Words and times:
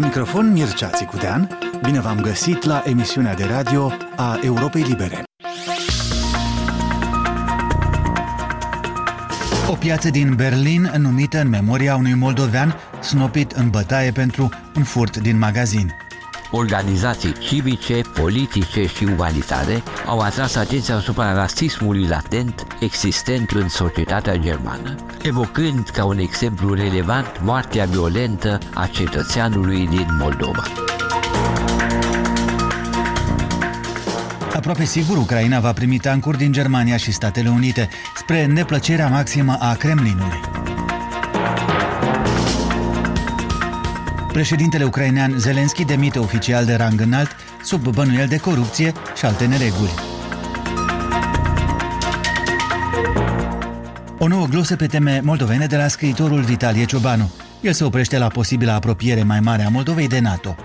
microfon 0.00 0.52
Mircea 0.52 0.88
Țicudean, 0.88 1.58
bine 1.82 2.00
v-am 2.00 2.20
găsit 2.20 2.62
la 2.62 2.82
emisiunea 2.86 3.34
de 3.34 3.44
radio 3.44 3.92
a 4.16 4.38
Europei 4.42 4.82
Libere. 4.82 5.22
O 9.68 9.74
piață 9.74 10.10
din 10.10 10.34
Berlin 10.34 10.92
numită 10.98 11.40
în 11.40 11.48
memoria 11.48 11.96
unui 11.96 12.14
moldovean 12.14 12.74
snopit 13.00 13.50
în 13.50 13.70
bătaie 13.70 14.10
pentru 14.10 14.50
un 14.76 14.82
furt 14.82 15.16
din 15.16 15.38
magazin. 15.38 15.92
Organizații 16.50 17.32
civice, 17.32 18.00
politice 18.14 18.86
și 18.86 19.04
umanitare 19.04 19.82
au 20.06 20.18
atras 20.18 20.54
atenția 20.54 20.96
asupra 20.96 21.34
rasismului 21.34 22.06
latent 22.06 22.66
existent 22.80 23.50
în 23.50 23.68
societatea 23.68 24.36
germană, 24.36 24.94
evocând 25.22 25.88
ca 25.88 26.04
un 26.04 26.18
exemplu 26.18 26.74
relevant 26.74 27.40
moartea 27.42 27.84
violentă 27.84 28.58
a 28.74 28.86
cetățeanului 28.86 29.86
din 29.86 30.06
Moldova. 30.18 30.62
Aproape 34.54 34.84
sigur, 34.84 35.16
Ucraina 35.16 35.60
va 35.60 35.72
primi 35.72 35.98
tancuri 35.98 36.38
din 36.38 36.52
Germania 36.52 36.96
și 36.96 37.12
Statele 37.12 37.48
Unite, 37.48 37.88
spre 38.16 38.46
neplăcerea 38.46 39.08
maximă 39.08 39.56
a 39.60 39.74
Kremlinului. 39.74 40.40
Președintele 44.40 44.84
ucrainean 44.84 45.38
Zelenski 45.38 45.84
demite 45.84 46.18
oficial 46.18 46.64
de 46.64 46.74
rang 46.74 47.00
înalt 47.00 47.36
sub 47.62 47.88
bănuiel 47.88 48.26
de 48.26 48.36
corupție 48.36 48.92
și 49.16 49.24
alte 49.24 49.46
nereguli. 49.46 49.90
O 54.18 54.28
nouă 54.28 54.46
glosă 54.46 54.76
pe 54.76 54.86
teme 54.86 55.20
moldovene 55.24 55.66
de 55.66 55.76
la 55.76 55.88
scriitorul 55.88 56.40
Vitalie 56.40 56.84
Ciobanu. 56.84 57.30
El 57.60 57.72
se 57.72 57.84
oprește 57.84 58.18
la 58.18 58.28
posibilă 58.28 58.70
apropiere 58.70 59.22
mai 59.22 59.40
mare 59.40 59.62
a 59.62 59.68
Moldovei 59.68 60.08
de 60.08 60.18
NATO. 60.18 60.56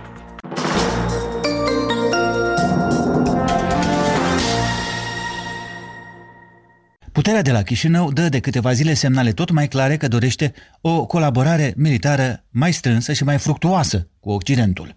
Puterea 7.25 7.43
de 7.43 7.51
la 7.51 7.63
Chișinău 7.63 8.11
dă 8.11 8.29
de 8.29 8.39
câteva 8.39 8.73
zile 8.73 8.93
semnale 8.93 9.31
tot 9.31 9.51
mai 9.51 9.67
clare 9.67 9.97
că 9.97 10.07
dorește 10.07 10.53
o 10.81 11.05
colaborare 11.05 11.73
militară 11.77 12.45
mai 12.49 12.73
strânsă 12.73 13.13
și 13.13 13.23
mai 13.23 13.37
fructuoasă 13.37 14.09
cu 14.19 14.31
Occidentul. 14.31 14.95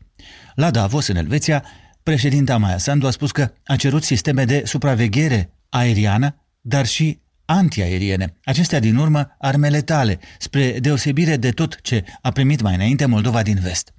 La 0.54 0.70
Davos, 0.70 1.06
în 1.06 1.16
Elveția, 1.16 1.64
președinta 2.02 2.56
Maia 2.56 2.78
Sandu 2.78 3.06
a 3.06 3.10
spus 3.10 3.30
că 3.30 3.52
a 3.64 3.76
cerut 3.76 4.02
sisteme 4.02 4.44
de 4.44 4.62
supraveghere 4.66 5.52
aeriană, 5.68 6.44
dar 6.60 6.86
și 6.86 7.20
antiaeriene. 7.44 8.34
Acestea 8.44 8.80
din 8.80 8.96
urmă 8.96 9.36
arme 9.38 9.68
letale, 9.68 10.18
spre 10.38 10.78
deosebire 10.80 11.36
de 11.36 11.50
tot 11.50 11.80
ce 11.82 12.04
a 12.22 12.30
primit 12.30 12.60
mai 12.60 12.74
înainte 12.74 13.06
Moldova 13.06 13.42
din 13.42 13.58
vest. 13.62 13.92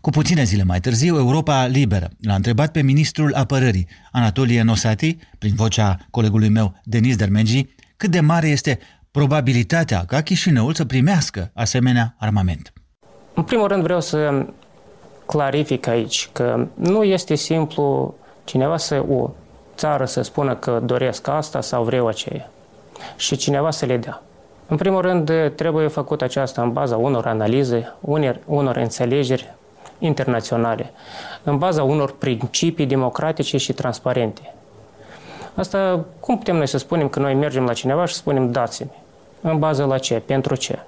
Cu 0.00 0.10
puține 0.10 0.42
zile 0.42 0.62
mai 0.62 0.80
târziu, 0.80 1.16
Europa 1.16 1.66
Liberă 1.66 2.08
l-a 2.20 2.34
întrebat 2.34 2.72
pe 2.72 2.82
ministrul 2.82 3.34
apărării, 3.34 3.88
Anatolie 4.12 4.62
Nosati, 4.62 5.16
prin 5.38 5.52
vocea 5.54 5.96
colegului 6.10 6.48
meu, 6.48 6.80
Denis 6.84 7.16
Dermengi, 7.16 7.66
cât 7.96 8.10
de 8.10 8.20
mare 8.20 8.48
este 8.48 8.78
probabilitatea 9.10 10.04
ca 10.06 10.20
Chișinăul 10.20 10.74
să 10.74 10.84
primească 10.84 11.50
asemenea 11.54 12.14
armament. 12.18 12.72
În 13.34 13.42
primul 13.42 13.68
rând 13.68 13.82
vreau 13.82 14.00
să 14.00 14.46
clarific 15.26 15.86
aici 15.86 16.28
că 16.32 16.66
nu 16.74 17.04
este 17.04 17.34
simplu 17.34 18.14
cineva 18.44 18.76
să 18.76 19.04
o 19.08 19.30
țară 19.76 20.04
să 20.04 20.22
spună 20.22 20.54
că 20.54 20.82
doresc 20.84 21.28
asta 21.28 21.60
sau 21.60 21.84
vreau 21.84 22.06
aceea 22.06 22.50
și 23.16 23.36
cineva 23.36 23.70
să 23.70 23.86
le 23.86 23.96
dea. 23.96 24.22
În 24.66 24.76
primul 24.76 25.00
rând, 25.00 25.52
trebuie 25.54 25.88
făcut 25.88 26.22
aceasta 26.22 26.62
în 26.62 26.72
baza 26.72 26.96
unor 26.96 27.26
analize, 27.26 27.94
unor, 28.00 28.40
unor 28.46 28.76
înțelegeri 28.76 29.54
internaționale, 29.98 30.92
în 31.42 31.58
baza 31.58 31.82
unor 31.82 32.16
principii 32.16 32.86
democratice 32.86 33.56
și 33.56 33.72
transparente. 33.72 34.54
Asta, 35.54 36.04
cum 36.20 36.38
putem 36.38 36.56
noi 36.56 36.68
să 36.68 36.78
spunem 36.78 37.08
că 37.08 37.18
noi 37.18 37.34
mergem 37.34 37.64
la 37.64 37.72
cineva 37.72 38.04
și 38.04 38.14
spunem 38.14 38.50
dați-mi? 38.50 38.90
În 39.40 39.58
bază 39.58 39.84
la 39.84 39.98
ce? 39.98 40.14
Pentru 40.14 40.54
ce? 40.54 40.78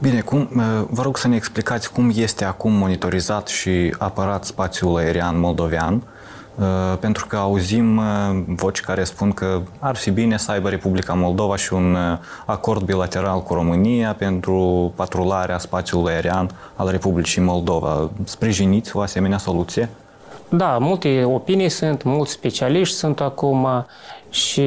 Bine, 0.00 0.20
cum, 0.20 0.48
vă 0.90 1.02
rog 1.02 1.16
să 1.16 1.28
ne 1.28 1.36
explicați 1.36 1.92
cum 1.92 2.12
este 2.14 2.44
acum 2.44 2.72
monitorizat 2.72 3.46
și 3.46 3.94
apărat 3.98 4.44
spațiul 4.44 4.96
aerian 4.96 5.38
moldovean, 5.38 5.94
Uh, 5.94 6.15
pentru 7.00 7.26
că 7.26 7.36
auzim 7.36 7.96
uh, 7.96 8.04
voci 8.46 8.80
care 8.80 9.04
spun 9.04 9.32
că 9.32 9.60
ar 9.78 9.96
fi 9.96 10.10
bine 10.10 10.36
să 10.36 10.50
aibă 10.50 10.68
Republica 10.68 11.14
Moldova 11.14 11.56
și 11.56 11.72
un 11.72 11.94
uh, 11.94 12.18
acord 12.46 12.82
bilateral 12.82 13.42
cu 13.42 13.54
România 13.54 14.14
pentru 14.18 14.92
patrularea 14.94 15.58
spațiului 15.58 16.12
aerian 16.12 16.50
al 16.76 16.88
Republicii 16.90 17.42
Moldova. 17.42 18.10
Sprijiniți 18.24 18.96
o 18.96 19.00
asemenea 19.00 19.38
soluție? 19.38 19.88
Da, 20.48 20.78
multe 20.78 21.24
opinii 21.24 21.68
sunt, 21.68 22.02
mulți 22.02 22.32
specialiști 22.32 22.96
sunt 22.96 23.20
acum 23.20 23.66
și 24.30 24.64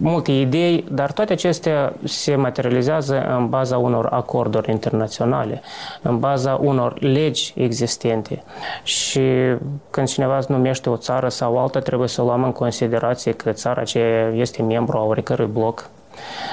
multe 0.00 0.32
idei, 0.32 0.84
dar 0.90 1.12
toate 1.12 1.32
acestea 1.32 1.92
se 2.04 2.36
materializează 2.36 3.26
în 3.36 3.48
baza 3.48 3.78
unor 3.78 4.06
acorduri 4.06 4.70
internaționale, 4.70 5.62
în 6.02 6.18
baza 6.18 6.54
unor 6.62 7.00
legi 7.00 7.52
existente. 7.56 8.42
Și 8.82 9.20
când 9.90 10.08
cineva 10.08 10.38
numește 10.48 10.90
o 10.90 10.96
țară 10.96 11.28
sau 11.28 11.58
alta, 11.58 11.78
trebuie 11.78 12.08
să 12.08 12.22
luăm 12.22 12.44
în 12.44 12.52
considerație 12.52 13.32
că 13.32 13.52
țara 13.52 13.80
aceea 13.80 14.28
este 14.28 14.62
membru 14.62 14.96
a 14.96 15.04
oricărui 15.04 15.46
bloc 15.46 15.90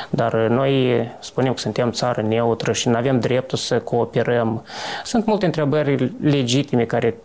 dar 0.09 0.33
noi 0.33 1.01
spunem 1.19 1.53
că 1.53 1.59
suntem 1.59 1.91
țară 1.91 2.21
neutră 2.21 2.71
și 2.71 2.89
nu 2.89 2.95
avem 2.95 3.19
dreptul 3.19 3.57
să 3.57 3.79
cooperăm. 3.79 4.63
Sunt 5.03 5.25
multe 5.25 5.45
întrebări 5.45 6.11
legitime 6.21 6.83
care 6.83 7.15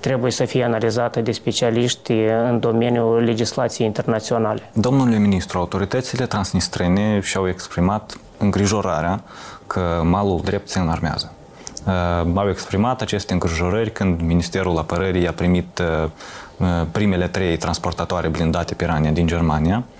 trebuie 0.00 0.30
să 0.30 0.44
fie 0.44 0.64
analizată 0.64 1.20
de 1.20 1.32
specialiști 1.32 2.12
în 2.48 2.60
domeniul 2.60 3.22
legislației 3.22 3.86
internaționale. 3.86 4.70
Domnule 4.72 5.18
ministru, 5.18 5.58
autoritățile 5.58 6.26
transnistrene 6.26 7.20
și-au 7.20 7.48
exprimat 7.48 8.18
îngrijorarea 8.38 9.22
că 9.66 10.00
malul 10.04 10.40
drept 10.44 10.68
se 10.68 10.78
înarmează. 10.78 11.32
Uh, 11.86 11.92
au 12.34 12.48
exprimat 12.48 13.00
aceste 13.00 13.32
îngrijorări 13.32 13.92
când 13.92 14.20
Ministerul 14.20 14.78
Apărării 14.78 15.28
a 15.28 15.32
primit 15.32 15.78
uh, 15.78 16.08
uh, 16.56 16.66
primele 16.90 17.28
trei 17.28 17.56
transportatoare 17.56 18.28
blindate 18.28 18.74
Pirania 18.74 19.10
din 19.10 19.26
Germania, 19.26 19.84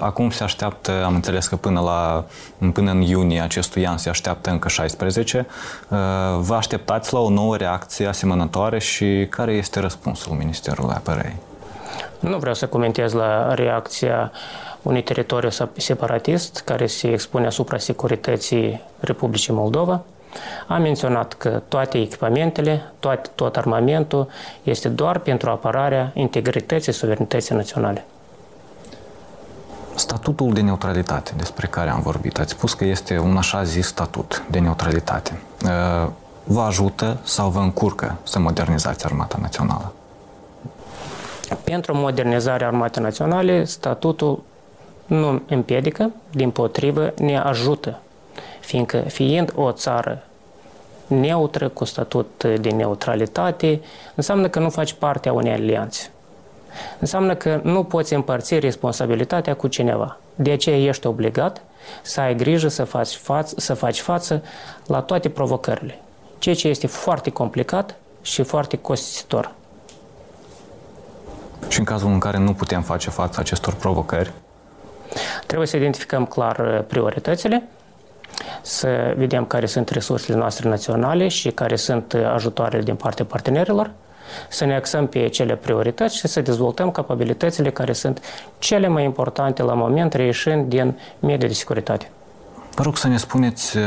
acum 0.00 0.30
se 0.30 0.44
așteaptă, 0.44 1.04
am 1.04 1.14
înțeles 1.14 1.46
că 1.46 1.56
până, 1.56 1.80
la, 1.80 2.24
până 2.72 2.90
în 2.90 3.00
iunie 3.00 3.40
acestui 3.40 3.86
an 3.86 3.96
se 3.96 4.08
așteaptă 4.08 4.50
încă 4.50 4.68
16. 4.68 5.46
Uh, 5.88 5.98
vă 6.38 6.54
așteptați 6.54 7.12
la 7.12 7.20
o 7.20 7.30
nouă 7.30 7.56
reacție 7.56 8.06
asemănătoare 8.06 8.78
și 8.78 9.26
care 9.30 9.52
este 9.52 9.80
răspunsul 9.80 10.36
Ministerului 10.36 10.94
Apărării? 10.94 11.36
Nu 12.18 12.38
vreau 12.38 12.54
să 12.54 12.66
comentez 12.66 13.12
la 13.12 13.54
reacția 13.54 14.32
unui 14.82 15.02
teritoriu 15.02 15.48
separatist 15.76 16.62
care 16.64 16.86
se 16.86 17.10
expune 17.10 17.46
asupra 17.46 17.78
securității 17.78 18.80
Republicii 19.00 19.54
Moldova. 19.54 20.02
Am 20.66 20.82
menționat 20.82 21.32
că 21.32 21.62
toate 21.68 21.98
echipamentele, 21.98 22.92
toate, 22.98 23.30
tot 23.34 23.56
armamentul 23.56 24.28
este 24.62 24.88
doar 24.88 25.18
pentru 25.18 25.50
apărarea 25.50 26.10
integrității 26.14 26.92
suverenității 26.92 27.54
naționale. 27.54 28.04
Statutul 29.94 30.52
de 30.52 30.60
neutralitate 30.60 31.32
despre 31.36 31.66
care 31.66 31.90
am 31.90 32.00
vorbit, 32.00 32.38
ați 32.38 32.52
spus 32.52 32.74
că 32.74 32.84
este 32.84 33.18
un 33.18 33.36
așa 33.36 33.62
zis 33.62 33.86
statut 33.86 34.44
de 34.50 34.58
neutralitate. 34.58 35.40
Uh, 35.64 36.10
vă 36.44 36.60
ajută 36.60 37.18
sau 37.22 37.50
vă 37.50 37.58
încurcă 37.58 38.16
să 38.22 38.38
modernizați 38.38 39.04
Armata 39.04 39.38
Națională? 39.40 39.92
Pentru 41.64 41.96
modernizarea 41.96 42.66
Armatei 42.66 43.02
Naționale, 43.02 43.64
statutul 43.64 44.42
nu 45.06 45.42
împiedică, 45.48 46.10
din 46.30 46.50
potrivă 46.50 47.12
ne 47.18 47.38
ajută, 47.38 47.98
fiindcă 48.60 48.98
fiind 48.98 49.52
o 49.54 49.72
țară 49.72 50.22
neutră, 51.06 51.68
cu 51.68 51.84
statut 51.84 52.44
de 52.60 52.70
neutralitate, 52.70 53.80
înseamnă 54.14 54.48
că 54.48 54.58
nu 54.58 54.70
faci 54.70 54.92
parte 54.92 55.28
a 55.28 55.32
unei 55.32 55.52
alianțe. 55.52 56.10
Înseamnă 56.98 57.34
că 57.34 57.60
nu 57.62 57.84
poți 57.84 58.14
împărți 58.14 58.58
responsabilitatea 58.58 59.54
cu 59.54 59.66
cineva. 59.66 60.18
De 60.34 60.50
aceea 60.50 60.78
ești 60.78 61.06
obligat 61.06 61.62
să 62.02 62.20
ai 62.20 62.34
grijă 62.36 62.68
să 62.68 62.84
faci 62.84 63.14
față, 63.14 63.54
să 63.58 63.74
faci 63.74 64.00
față 64.00 64.42
la 64.86 65.00
toate 65.00 65.28
provocările. 65.28 65.98
Ceea 66.38 66.54
ce 66.54 66.68
este 66.68 66.86
foarte 66.86 67.30
complicat 67.30 67.96
și 68.22 68.42
foarte 68.42 68.76
costisitor. 68.76 69.52
Și 71.68 71.78
în 71.78 71.84
cazul 71.84 72.10
în 72.10 72.18
care 72.18 72.38
nu 72.38 72.52
putem 72.52 72.82
face 72.82 73.10
față 73.10 73.40
acestor 73.40 73.74
provocări? 73.74 74.32
Trebuie 75.46 75.68
să 75.68 75.76
identificăm 75.76 76.26
clar 76.26 76.58
uh, 76.58 76.84
prioritățile, 76.86 77.68
să 78.62 79.14
vedem 79.16 79.44
care 79.44 79.66
sunt 79.66 79.88
resursele 79.88 80.38
noastre 80.38 80.68
naționale 80.68 81.28
și 81.28 81.50
care 81.50 81.76
sunt 81.76 82.12
uh, 82.12 82.24
ajutoarele 82.24 82.82
din 82.82 82.94
partea 82.94 83.24
partenerilor, 83.24 83.90
să 84.48 84.64
ne 84.64 84.74
axăm 84.74 85.06
pe 85.06 85.28
cele 85.28 85.56
priorități 85.56 86.16
și 86.16 86.26
să 86.26 86.40
dezvoltăm 86.40 86.90
capabilitățile 86.90 87.70
care 87.70 87.92
sunt 87.92 88.20
cele 88.58 88.88
mai 88.88 89.04
importante 89.04 89.62
la 89.62 89.74
moment, 89.74 90.12
reieșind 90.12 90.68
din 90.68 90.98
media 91.20 91.48
de 91.48 91.54
securitate. 91.54 92.10
Vă 92.74 92.82
rog 92.82 92.96
să 92.96 93.08
ne 93.08 93.16
spuneți 93.16 93.76
uh, 93.76 93.84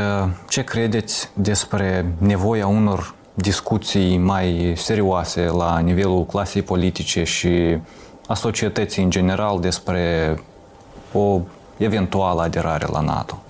ce 0.48 0.64
credeți 0.64 1.30
despre 1.34 2.12
nevoia 2.18 2.66
unor 2.66 3.14
discuții 3.34 4.16
mai 4.16 4.72
serioase 4.76 5.44
la 5.44 5.78
nivelul 5.78 6.24
clasei 6.24 6.62
politice 6.62 7.24
și 7.24 7.78
a 8.26 8.34
societății 8.34 9.02
în 9.02 9.10
general 9.10 9.60
despre 9.60 10.34
o 11.12 11.40
eventuală 11.76 12.42
aderare 12.42 12.86
la 12.92 13.00
NATO? 13.00 13.42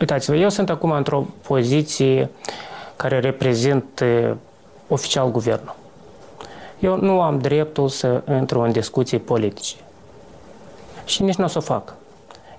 Uitați-vă, 0.00 0.36
eu 0.36 0.48
sunt 0.48 0.70
acum 0.70 0.90
într-o 0.90 1.26
poziție 1.46 2.30
care 2.96 3.20
reprezint 3.20 4.04
oficial 4.88 5.30
guvernul. 5.30 5.74
Eu 6.78 6.96
nu 6.96 7.20
am 7.20 7.38
dreptul 7.38 7.88
să 7.88 8.22
intru 8.30 8.60
în 8.60 8.72
discuții 8.72 9.18
politice. 9.18 9.74
Și 11.04 11.22
nici 11.22 11.34
nu 11.34 11.44
o 11.44 11.48
să 11.48 11.58
o 11.58 11.60
fac. 11.60 11.94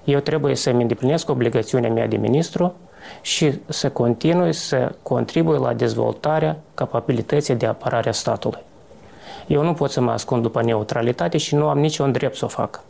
Eu 0.03 0.19
trebuie 0.19 0.55
să-mi 0.55 0.81
îndeplinesc 0.81 1.29
obligațiunea 1.29 1.89
mea 1.89 2.07
de 2.07 2.17
ministru 2.17 2.73
și 3.21 3.53
să 3.67 3.89
continui 3.89 4.53
să 4.53 4.91
contribui 5.03 5.57
la 5.57 5.73
dezvoltarea 5.73 6.57
capabilității 6.73 7.55
de 7.55 7.65
apărare 7.65 8.09
a 8.09 8.11
statului. 8.11 8.59
Eu 9.47 9.63
nu 9.63 9.73
pot 9.73 9.91
să 9.91 10.01
mă 10.01 10.11
ascund 10.11 10.41
după 10.41 10.61
neutralitate 10.61 11.37
și 11.37 11.55
nu 11.55 11.67
am 11.67 11.79
niciun 11.79 12.11
drept 12.11 12.35
să 12.35 12.45
o 12.45 12.47
fac. 12.47 12.83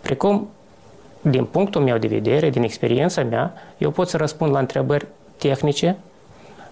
Precum, 0.00 0.48
din 1.20 1.44
punctul 1.44 1.82
meu 1.82 1.98
de 1.98 2.06
vedere, 2.06 2.50
din 2.50 2.62
experiența 2.62 3.22
mea, 3.22 3.52
eu 3.78 3.90
pot 3.90 4.08
să 4.08 4.16
răspund 4.16 4.52
la 4.52 4.58
întrebări 4.58 5.06
tehnice 5.36 5.96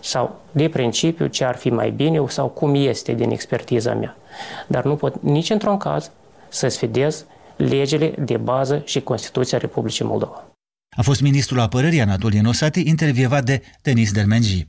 sau 0.02 0.40
de 0.52 0.68
principiu 0.68 1.26
ce 1.26 1.44
ar 1.44 1.56
fi 1.56 1.70
mai 1.70 1.90
bine 1.90 2.24
sau 2.28 2.48
cum 2.48 2.74
este 2.74 3.12
din 3.12 3.30
expertiza 3.30 3.94
mea. 3.94 4.16
Dar 4.66 4.84
nu 4.84 4.96
pot 4.96 5.22
nici 5.22 5.50
într-un 5.50 5.76
caz 5.76 6.10
să 6.48 6.68
sfidez 6.68 7.24
legile 7.56 8.14
de 8.18 8.36
bază 8.36 8.82
și 8.84 9.00
Constituția 9.00 9.58
Republicii 9.58 10.04
Moldova. 10.04 10.44
A 10.96 11.02
fost 11.02 11.20
ministrul 11.20 11.60
apărării 11.60 12.00
Anatolie 12.00 12.40
Nosati, 12.40 12.88
intervievat 12.88 13.44
de 13.44 13.62
Denis 13.82 14.12
Dermenji. 14.12 14.68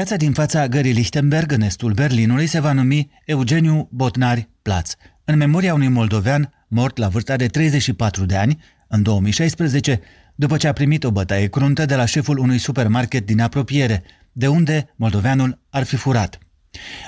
Piața 0.00 0.16
din 0.16 0.32
fața 0.32 0.66
gării 0.66 0.92
Lichtenberg, 0.92 1.52
în 1.52 1.60
estul 1.60 1.92
Berlinului, 1.92 2.46
se 2.46 2.60
va 2.60 2.72
numi 2.72 3.10
Eugeniu 3.24 3.88
Botnari 3.92 4.48
Plaț, 4.62 4.92
în 5.24 5.36
memoria 5.36 5.74
unui 5.74 5.88
moldovean 5.88 6.52
mort 6.68 6.96
la 6.96 7.08
vârsta 7.08 7.36
de 7.36 7.46
34 7.46 8.24
de 8.24 8.36
ani, 8.36 8.62
în 8.88 9.02
2016, 9.02 10.00
după 10.34 10.56
ce 10.56 10.68
a 10.68 10.72
primit 10.72 11.04
o 11.04 11.10
bătaie 11.10 11.46
cruntă 11.46 11.84
de 11.84 11.94
la 11.94 12.04
șeful 12.04 12.38
unui 12.38 12.58
supermarket 12.58 13.26
din 13.26 13.40
apropiere, 13.40 14.02
de 14.32 14.46
unde 14.46 14.92
moldoveanul 14.96 15.60
ar 15.70 15.82
fi 15.82 15.96
furat. 15.96 16.38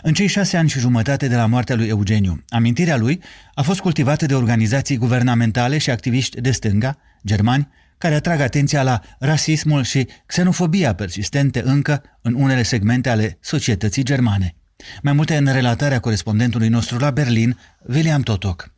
În 0.02 0.14
cei 0.14 0.26
șase 0.26 0.56
ani 0.56 0.68
și 0.68 0.78
jumătate 0.78 1.28
de 1.28 1.36
la 1.36 1.46
moartea 1.46 1.76
lui 1.76 1.88
Eugeniu, 1.88 2.44
amintirea 2.48 2.96
lui 2.96 3.22
a 3.54 3.62
fost 3.62 3.80
cultivată 3.80 4.26
de 4.26 4.34
organizații 4.34 4.96
guvernamentale 4.96 5.78
și 5.78 5.90
activiști 5.90 6.40
de 6.40 6.50
stânga, 6.50 6.98
germani, 7.26 7.68
care 8.02 8.14
atrag 8.14 8.40
atenția 8.40 8.82
la 8.82 9.00
rasismul 9.18 9.82
și 9.82 10.08
xenofobia 10.26 10.94
persistente 10.94 11.62
încă 11.64 12.02
în 12.22 12.34
unele 12.34 12.62
segmente 12.62 13.08
ale 13.08 13.38
societății 13.40 14.02
germane. 14.02 14.56
Mai 15.02 15.12
multe 15.12 15.36
în 15.36 15.52
relatarea 15.52 16.00
corespondentului 16.00 16.68
nostru 16.68 16.98
la 16.98 17.10
Berlin, 17.10 17.58
William 17.88 18.22
Totok. 18.22 18.74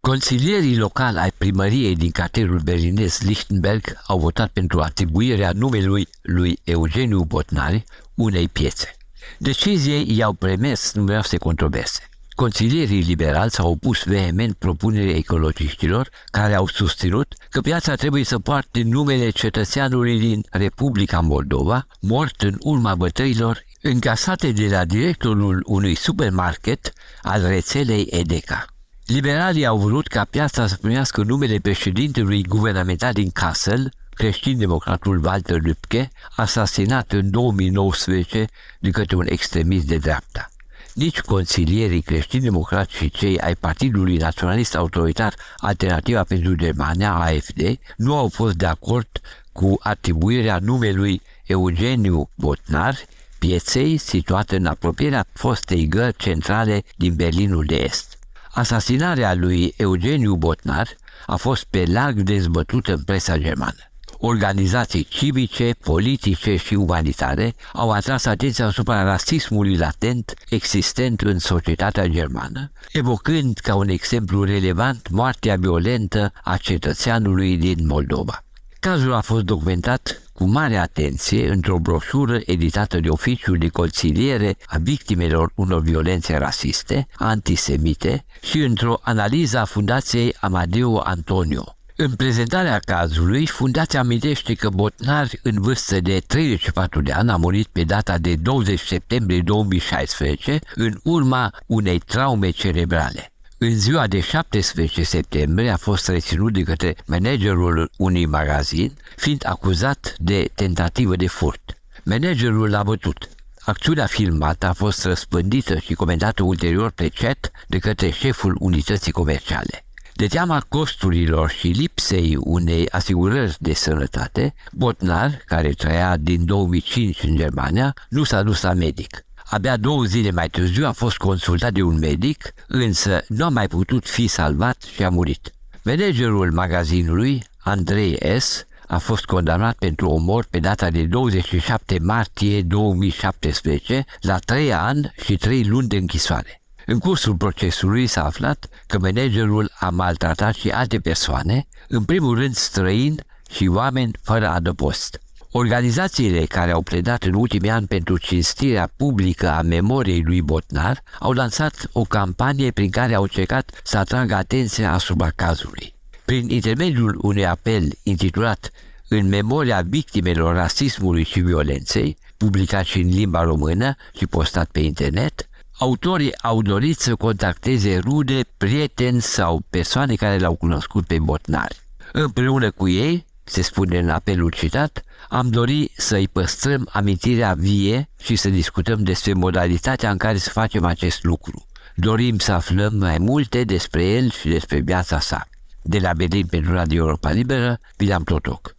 Consilierii 0.00 0.76
locali 0.76 1.18
ai 1.18 1.30
primăriei 1.38 1.96
din 1.96 2.10
cartierul 2.10 2.60
berlinez 2.60 3.18
Lichtenberg 3.20 3.96
au 4.06 4.18
votat 4.18 4.48
pentru 4.50 4.80
atribuirea 4.80 5.50
numelui 5.54 6.08
lui 6.22 6.58
Eugeniu 6.64 7.22
Botnari 7.22 7.84
unei 8.14 8.48
piețe. 8.48 8.96
Deciziei 9.38 10.16
i-au 10.16 10.32
premes 10.32 10.92
numeroase 10.94 11.36
controverse. 11.36 12.00
Consilierii 12.34 13.02
liberali 13.02 13.50
s-au 13.50 13.70
opus 13.70 14.04
vehement 14.04 14.54
propunerii 14.54 15.14
ecologiștilor 15.14 16.08
care 16.30 16.54
au 16.54 16.66
susținut 16.66 17.34
că 17.50 17.60
piața 17.60 17.94
trebuie 17.94 18.24
să 18.24 18.38
poarte 18.38 18.82
numele 18.82 19.30
cetățeanului 19.30 20.18
din 20.18 20.44
Republica 20.50 21.20
Moldova, 21.20 21.86
mort 22.00 22.42
în 22.42 22.56
urma 22.60 22.94
bătăilor 22.94 23.64
încasate 23.82 24.52
de 24.52 24.68
la 24.68 24.84
directorul 24.84 25.62
unui 25.66 25.94
supermarket 25.94 26.92
al 27.22 27.46
rețelei 27.46 28.06
Edeca. 28.10 28.64
Liberalii 29.06 29.66
au 29.66 29.78
vrut 29.78 30.06
ca 30.06 30.24
piața 30.24 30.66
să 30.66 30.76
primească 30.80 31.22
numele 31.22 31.58
președintelui 31.58 32.42
guvernamental 32.42 33.12
din 33.12 33.30
Kassel, 33.30 33.92
creștin-democratul 34.14 35.24
Walter 35.24 35.58
Lübke, 35.60 36.08
asasinat 36.36 37.12
în 37.12 37.30
2019 37.30 38.46
de 38.80 38.90
către 38.90 39.16
un 39.16 39.26
extremist 39.28 39.86
de 39.86 39.96
dreapta. 39.96 40.51
Nici 40.94 41.20
consilierii 41.20 42.02
creștini-democrați 42.02 42.94
și 42.94 43.10
cei 43.10 43.40
ai 43.40 43.54
Partidului 43.54 44.16
Naționalist 44.16 44.74
Autoritar 44.74 45.34
Alternativa 45.56 46.24
pentru 46.24 46.54
Germania, 46.54 47.14
AFD, 47.14 47.78
nu 47.96 48.16
au 48.16 48.28
fost 48.28 48.54
de 48.54 48.66
acord 48.66 49.08
cu 49.52 49.76
atribuirea 49.80 50.58
numelui 50.62 51.22
Eugeniu 51.44 52.30
Botnar, 52.34 52.96
pieței 53.38 53.96
situate 53.96 54.56
în 54.56 54.66
apropierea 54.66 55.26
fostei 55.32 55.88
gări 55.88 56.16
centrale 56.16 56.84
din 56.96 57.14
Berlinul 57.14 57.64
de 57.64 57.74
Est. 57.74 58.18
Asasinarea 58.50 59.34
lui 59.34 59.74
Eugeniu 59.76 60.34
Botnar 60.34 60.88
a 61.26 61.36
fost 61.36 61.64
pe 61.64 61.84
larg 61.86 62.20
dezbătută 62.20 62.92
în 62.92 63.02
presa 63.02 63.36
germană. 63.38 63.91
Organizații 64.24 65.04
civice, 65.04 65.74
politice 65.80 66.56
și 66.56 66.74
umanitare 66.74 67.54
au 67.72 67.90
atras 67.90 68.24
atenția 68.24 68.66
asupra 68.66 69.02
rasismului 69.02 69.76
latent 69.76 70.34
existent 70.48 71.20
în 71.20 71.38
societatea 71.38 72.06
germană, 72.06 72.72
evocând 72.92 73.58
ca 73.58 73.74
un 73.74 73.88
exemplu 73.88 74.44
relevant 74.44 75.08
moartea 75.10 75.56
violentă 75.56 76.32
a 76.44 76.56
cetățeanului 76.56 77.56
din 77.56 77.86
Moldova. 77.86 78.44
Cazul 78.80 79.12
a 79.12 79.20
fost 79.20 79.44
documentat 79.44 80.22
cu 80.32 80.44
mare 80.44 80.76
atenție 80.76 81.50
într-o 81.50 81.78
broșură 81.78 82.40
editată 82.44 83.00
de 83.00 83.08
oficiul 83.08 83.58
de 83.58 83.68
conciliere 83.68 84.56
a 84.66 84.76
victimelor 84.80 85.52
unor 85.54 85.80
violențe 85.80 86.36
rasiste, 86.36 87.06
antisemite 87.14 88.24
și 88.42 88.58
într-o 88.58 89.00
analiză 89.02 89.58
a 89.58 89.64
Fundației 89.64 90.36
Amadeo 90.40 91.00
Antonio. 91.00 91.76
În 92.02 92.14
prezentarea 92.14 92.78
cazului, 92.78 93.46
fundația 93.46 94.00
amintește 94.00 94.54
că 94.54 94.68
Botnar, 94.68 95.28
în 95.42 95.60
vârstă 95.60 96.00
de 96.00 96.22
34 96.26 97.00
de 97.02 97.12
ani, 97.12 97.30
a 97.30 97.36
murit 97.36 97.66
pe 97.66 97.82
data 97.84 98.18
de 98.18 98.34
20 98.34 98.80
septembrie 98.80 99.40
2016 99.40 100.58
în 100.74 101.00
urma 101.02 101.54
unei 101.66 101.98
traume 101.98 102.50
cerebrale. 102.50 103.32
În 103.58 103.78
ziua 103.78 104.06
de 104.06 104.20
17 104.20 105.02
septembrie 105.02 105.70
a 105.70 105.76
fost 105.76 106.08
reținut 106.08 106.52
de 106.52 106.62
către 106.62 106.96
managerul 107.06 107.90
unui 107.96 108.26
magazin, 108.26 108.92
fiind 109.16 109.42
acuzat 109.46 110.14
de 110.18 110.50
tentativă 110.54 111.16
de 111.16 111.26
furt. 111.26 111.78
Managerul 112.04 112.70
l-a 112.70 112.82
bătut. 112.82 113.28
Acțiunea 113.60 114.06
filmată 114.06 114.66
a 114.66 114.72
fost 114.72 115.04
răspândită 115.04 115.78
și 115.78 115.94
comentată 115.94 116.42
ulterior 116.42 116.90
pe 116.90 117.08
chat 117.08 117.50
de 117.66 117.78
către 117.78 118.10
șeful 118.10 118.56
unității 118.58 119.12
comerciale. 119.12 119.84
De 120.22 120.28
teama 120.28 120.64
costurilor 120.68 121.50
și 121.50 121.66
lipsei 121.66 122.36
unei 122.40 122.88
asigurări 122.90 123.56
de 123.58 123.72
sănătate, 123.72 124.54
Botnar, 124.72 125.42
care 125.46 125.70
trăia 125.70 126.16
din 126.16 126.44
2005 126.44 127.22
în 127.22 127.36
Germania, 127.36 127.94
nu 128.08 128.22
s-a 128.22 128.42
dus 128.42 128.62
la 128.62 128.72
medic. 128.72 129.24
Abia 129.44 129.76
două 129.76 130.04
zile 130.04 130.30
mai 130.30 130.48
târziu 130.48 130.86
a 130.86 130.92
fost 130.92 131.16
consultat 131.16 131.72
de 131.72 131.82
un 131.82 131.98
medic, 131.98 132.54
însă 132.68 133.24
nu 133.28 133.44
a 133.44 133.48
mai 133.48 133.68
putut 133.68 134.08
fi 134.08 134.26
salvat 134.26 134.82
și 134.94 135.02
a 135.02 135.08
murit. 135.08 135.52
Managerul 135.82 136.52
magazinului, 136.52 137.44
Andrei 137.58 138.18
S., 138.38 138.66
a 138.86 138.98
fost 138.98 139.24
condamnat 139.24 139.76
pentru 139.76 140.08
omor 140.08 140.46
pe 140.50 140.58
data 140.58 140.90
de 140.90 141.02
27 141.02 141.98
martie 142.00 142.62
2017 142.62 144.04
la 144.20 144.38
3 144.38 144.72
ani 144.72 145.12
și 145.24 145.36
3 145.36 145.64
luni 145.64 145.88
de 145.88 145.96
închisoare. 145.96 146.61
În 146.86 146.98
cursul 146.98 147.36
procesului 147.36 148.06
s-a 148.06 148.24
aflat 148.24 148.68
că 148.86 148.98
managerul 148.98 149.70
a 149.78 149.90
maltratat 149.90 150.54
și 150.54 150.70
alte 150.70 150.98
persoane, 150.98 151.66
în 151.88 152.04
primul 152.04 152.38
rând 152.38 152.54
străini 152.54 153.16
și 153.50 153.66
oameni 153.66 154.12
fără 154.22 154.48
adăpost. 154.48 155.20
Organizațiile 155.54 156.44
care 156.44 156.70
au 156.70 156.82
pledat 156.82 157.22
în 157.22 157.34
ultimii 157.34 157.70
ani 157.70 157.86
pentru 157.86 158.18
cinstirea 158.18 158.92
publică 158.96 159.50
a 159.50 159.62
memoriei 159.62 160.22
lui 160.22 160.42
Botnar 160.42 161.02
au 161.18 161.32
lansat 161.32 161.88
o 161.92 162.02
campanie 162.02 162.70
prin 162.70 162.90
care 162.90 163.14
au 163.14 163.22
încercat 163.22 163.80
să 163.84 163.98
atragă 163.98 164.34
atenția 164.34 164.92
asupra 164.92 165.30
cazului. 165.36 165.94
Prin 166.24 166.48
intermediul 166.48 167.18
unui 167.22 167.46
apel 167.46 167.88
intitulat 168.02 168.70
În 169.08 169.28
memoria 169.28 169.82
victimelor 169.88 170.54
rasismului 170.54 171.24
și 171.24 171.40
violenței, 171.40 172.16
publicat 172.36 172.84
și 172.84 173.00
în 173.00 173.08
limba 173.08 173.42
română 173.42 173.96
și 174.16 174.26
postat 174.26 174.68
pe 174.70 174.80
internet, 174.80 175.48
autorii 175.82 176.38
au 176.38 176.62
dorit 176.62 176.98
să 176.98 177.14
contacteze 177.14 177.98
rude, 177.98 178.40
prieteni 178.56 179.20
sau 179.20 179.62
persoane 179.70 180.14
care 180.14 180.38
l-au 180.38 180.54
cunoscut 180.54 181.06
pe 181.06 181.18
Botnar. 181.18 181.72
Împreună 182.12 182.70
cu 182.70 182.88
ei, 182.88 183.26
se 183.44 183.62
spune 183.62 183.98
în 183.98 184.08
apelul 184.08 184.50
citat, 184.50 185.02
am 185.28 185.48
dori 185.48 185.92
să-i 185.96 186.28
păstrăm 186.28 186.88
amintirea 186.92 187.54
vie 187.54 188.08
și 188.20 188.36
să 188.36 188.48
discutăm 188.48 189.02
despre 189.02 189.32
modalitatea 189.32 190.10
în 190.10 190.16
care 190.16 190.38
să 190.38 190.50
facem 190.50 190.84
acest 190.84 191.24
lucru. 191.24 191.66
Dorim 191.94 192.38
să 192.38 192.52
aflăm 192.52 192.94
mai 192.94 193.18
multe 193.18 193.64
despre 193.64 194.04
el 194.04 194.30
și 194.30 194.48
despre 194.48 194.80
viața 194.80 195.20
sa. 195.20 195.48
De 195.82 195.98
la 195.98 196.12
Berlin 196.12 196.46
pentru 196.46 196.72
Radio 196.72 197.04
Europa 197.04 197.30
Liberă, 197.30 197.78
William 197.98 198.22
Totoc. 198.22 198.76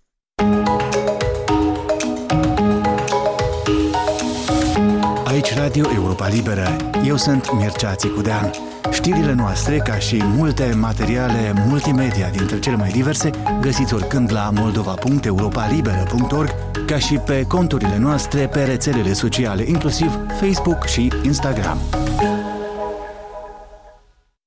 Radio 5.63 5.89
Europa 5.93 6.27
Liberă. 6.27 6.75
Eu 7.05 7.17
sunt 7.17 7.53
Mircea 7.53 7.95
Țicudean. 7.95 8.51
Știrile 8.91 9.33
noastre, 9.33 9.77
ca 9.77 9.97
și 9.97 10.21
multe 10.23 10.73
materiale 10.73 11.53
multimedia 11.67 12.29
dintre 12.29 12.59
cele 12.59 12.75
mai 12.75 12.91
diverse, 12.91 13.29
găsiți 13.61 13.93
oricând 13.93 14.31
la 14.31 14.49
moldova.europalibera.org, 14.49 16.49
ca 16.85 16.99
și 16.99 17.15
pe 17.15 17.41
conturile 17.41 17.97
noastre 17.97 18.47
pe 18.47 18.63
rețelele 18.63 19.13
sociale, 19.13 19.63
inclusiv 19.67 20.19
Facebook 20.39 20.85
și 20.85 21.11
Instagram. 21.23 21.77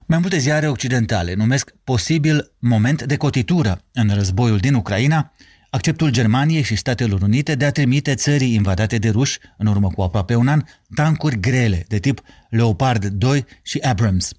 Mai 0.06 0.18
multe 0.18 0.38
ziare 0.38 0.68
occidentale 0.68 1.34
numesc 1.34 1.74
posibil 1.84 2.52
moment 2.58 3.02
de 3.02 3.16
cotitură 3.16 3.80
în 3.92 4.10
războiul 4.14 4.58
din 4.58 4.74
Ucraina, 4.74 5.32
acceptul 5.76 6.10
Germaniei 6.10 6.62
și 6.62 6.76
Statelor 6.76 7.22
Unite 7.22 7.54
de 7.54 7.64
a 7.64 7.70
trimite 7.70 8.14
țării 8.14 8.54
invadate 8.54 8.98
de 8.98 9.08
ruși, 9.08 9.38
în 9.58 9.66
urmă 9.66 9.88
cu 9.88 10.02
aproape 10.02 10.34
un 10.34 10.48
an, 10.48 10.62
tancuri 10.94 11.40
grele 11.40 11.84
de 11.88 11.98
tip 11.98 12.20
Leopard 12.48 13.04
2 13.04 13.44
și 13.62 13.78
Abrams. 13.78 14.32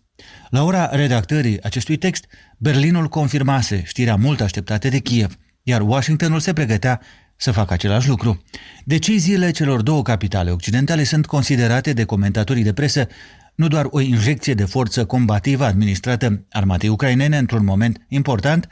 La 0.49 0.63
ora 0.63 0.89
redactării 0.91 1.63
acestui 1.63 1.97
text, 1.97 2.25
Berlinul 2.57 3.07
confirmase 3.07 3.83
știrea 3.85 4.15
mult 4.15 4.41
așteptată 4.41 4.89
de 4.89 4.99
Kiev, 4.99 5.37
iar 5.63 5.81
Washingtonul 5.81 6.39
se 6.39 6.53
pregătea 6.53 7.01
să 7.35 7.51
facă 7.51 7.73
același 7.73 8.07
lucru. 8.07 8.43
Deciziile 8.85 9.51
celor 9.51 9.81
două 9.81 10.01
capitale 10.01 10.51
occidentale 10.51 11.03
sunt 11.03 11.25
considerate 11.25 11.93
de 11.93 12.03
comentatorii 12.03 12.63
de 12.63 12.73
presă 12.73 13.07
nu 13.55 13.67
doar 13.67 13.87
o 13.89 13.99
injecție 13.99 14.53
de 14.53 14.65
forță 14.65 15.05
combativă 15.05 15.65
administrată 15.65 16.45
armatei 16.49 16.89
ucrainene 16.89 17.37
într-un 17.37 17.63
moment 17.63 18.05
important, 18.07 18.67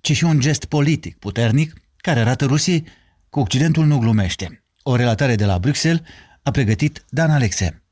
ci 0.00 0.12
și 0.12 0.24
un 0.24 0.40
gest 0.40 0.64
politic 0.64 1.18
puternic 1.18 1.72
care 2.00 2.20
arată 2.20 2.44
Rusiei 2.44 2.86
că 3.30 3.40
Occidentul 3.40 3.84
nu 3.84 3.98
glumește. 3.98 4.64
O 4.82 4.96
relatare 4.96 5.34
de 5.34 5.44
la 5.44 5.58
Bruxelles 5.58 6.02
a 6.42 6.50
pregătit 6.50 7.04
Dan 7.08 7.30
Alexe. 7.30 7.82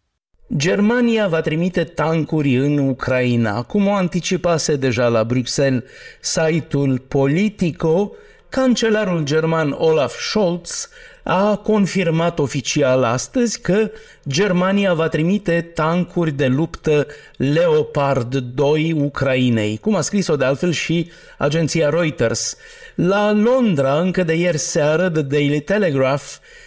Germania 0.56 1.28
va 1.28 1.40
trimite 1.40 1.84
tancuri 1.84 2.56
în 2.56 2.78
Ucraina, 2.78 3.62
cum 3.62 3.86
o 3.86 3.92
anticipase 3.92 4.76
deja 4.76 5.08
la 5.08 5.24
Bruxelles 5.24 5.82
site-ul 6.20 6.98
Politico, 6.98 8.12
cancelarul 8.48 9.22
german 9.22 9.74
Olaf 9.78 10.14
Scholz 10.18 10.88
a 11.22 11.56
confirmat 11.56 12.38
oficial 12.38 13.04
astăzi 13.04 13.60
că 13.60 13.90
Germania 14.28 14.94
va 14.94 15.08
trimite 15.08 15.70
tancuri 15.74 16.30
de 16.30 16.46
luptă 16.46 17.06
Leopard 17.36 18.36
2 18.36 18.92
Ucrainei, 18.92 19.78
cum 19.78 19.94
a 19.94 20.00
scris-o 20.00 20.36
de 20.36 20.44
altfel 20.44 20.72
și 20.72 21.10
agenția 21.38 21.88
Reuters. 21.88 22.56
La 22.94 23.32
Londra, 23.32 24.00
încă 24.00 24.22
de 24.22 24.34
ieri 24.34 24.58
seară, 24.58 25.10
The 25.10 25.22
Daily 25.22 25.60
Telegraph 25.60 26.24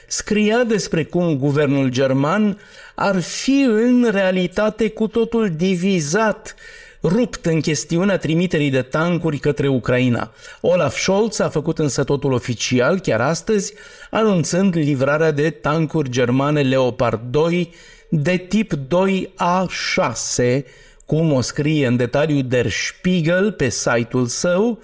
scria 0.07 0.63
despre 0.63 1.03
cum 1.03 1.37
guvernul 1.37 1.89
german 1.89 2.59
ar 2.95 3.19
fi 3.19 3.65
în 3.67 4.07
realitate 4.11 4.89
cu 4.89 5.07
totul 5.07 5.49
divizat 5.55 6.55
rupt 7.03 7.45
în 7.45 7.61
chestiunea 7.61 8.17
trimiterii 8.17 8.69
de 8.69 8.81
tancuri 8.81 9.37
către 9.37 9.67
Ucraina. 9.67 10.31
Olaf 10.61 10.97
Scholz 10.97 11.39
a 11.39 11.49
făcut 11.49 11.79
însă 11.79 12.03
totul 12.03 12.31
oficial 12.31 12.99
chiar 12.99 13.21
astăzi, 13.21 13.73
anunțând 14.09 14.75
livrarea 14.75 15.31
de 15.31 15.49
tancuri 15.49 16.09
germane 16.09 16.61
Leopard 16.61 17.21
2 17.29 17.73
de 18.09 18.37
tip 18.37 18.73
2A6, 18.73 20.63
cum 21.05 21.31
o 21.31 21.41
scrie 21.41 21.87
în 21.87 21.95
detaliu 21.95 22.41
Der 22.41 22.69
Spiegel 22.69 23.51
pe 23.51 23.69
site-ul 23.69 24.25
său, 24.25 24.81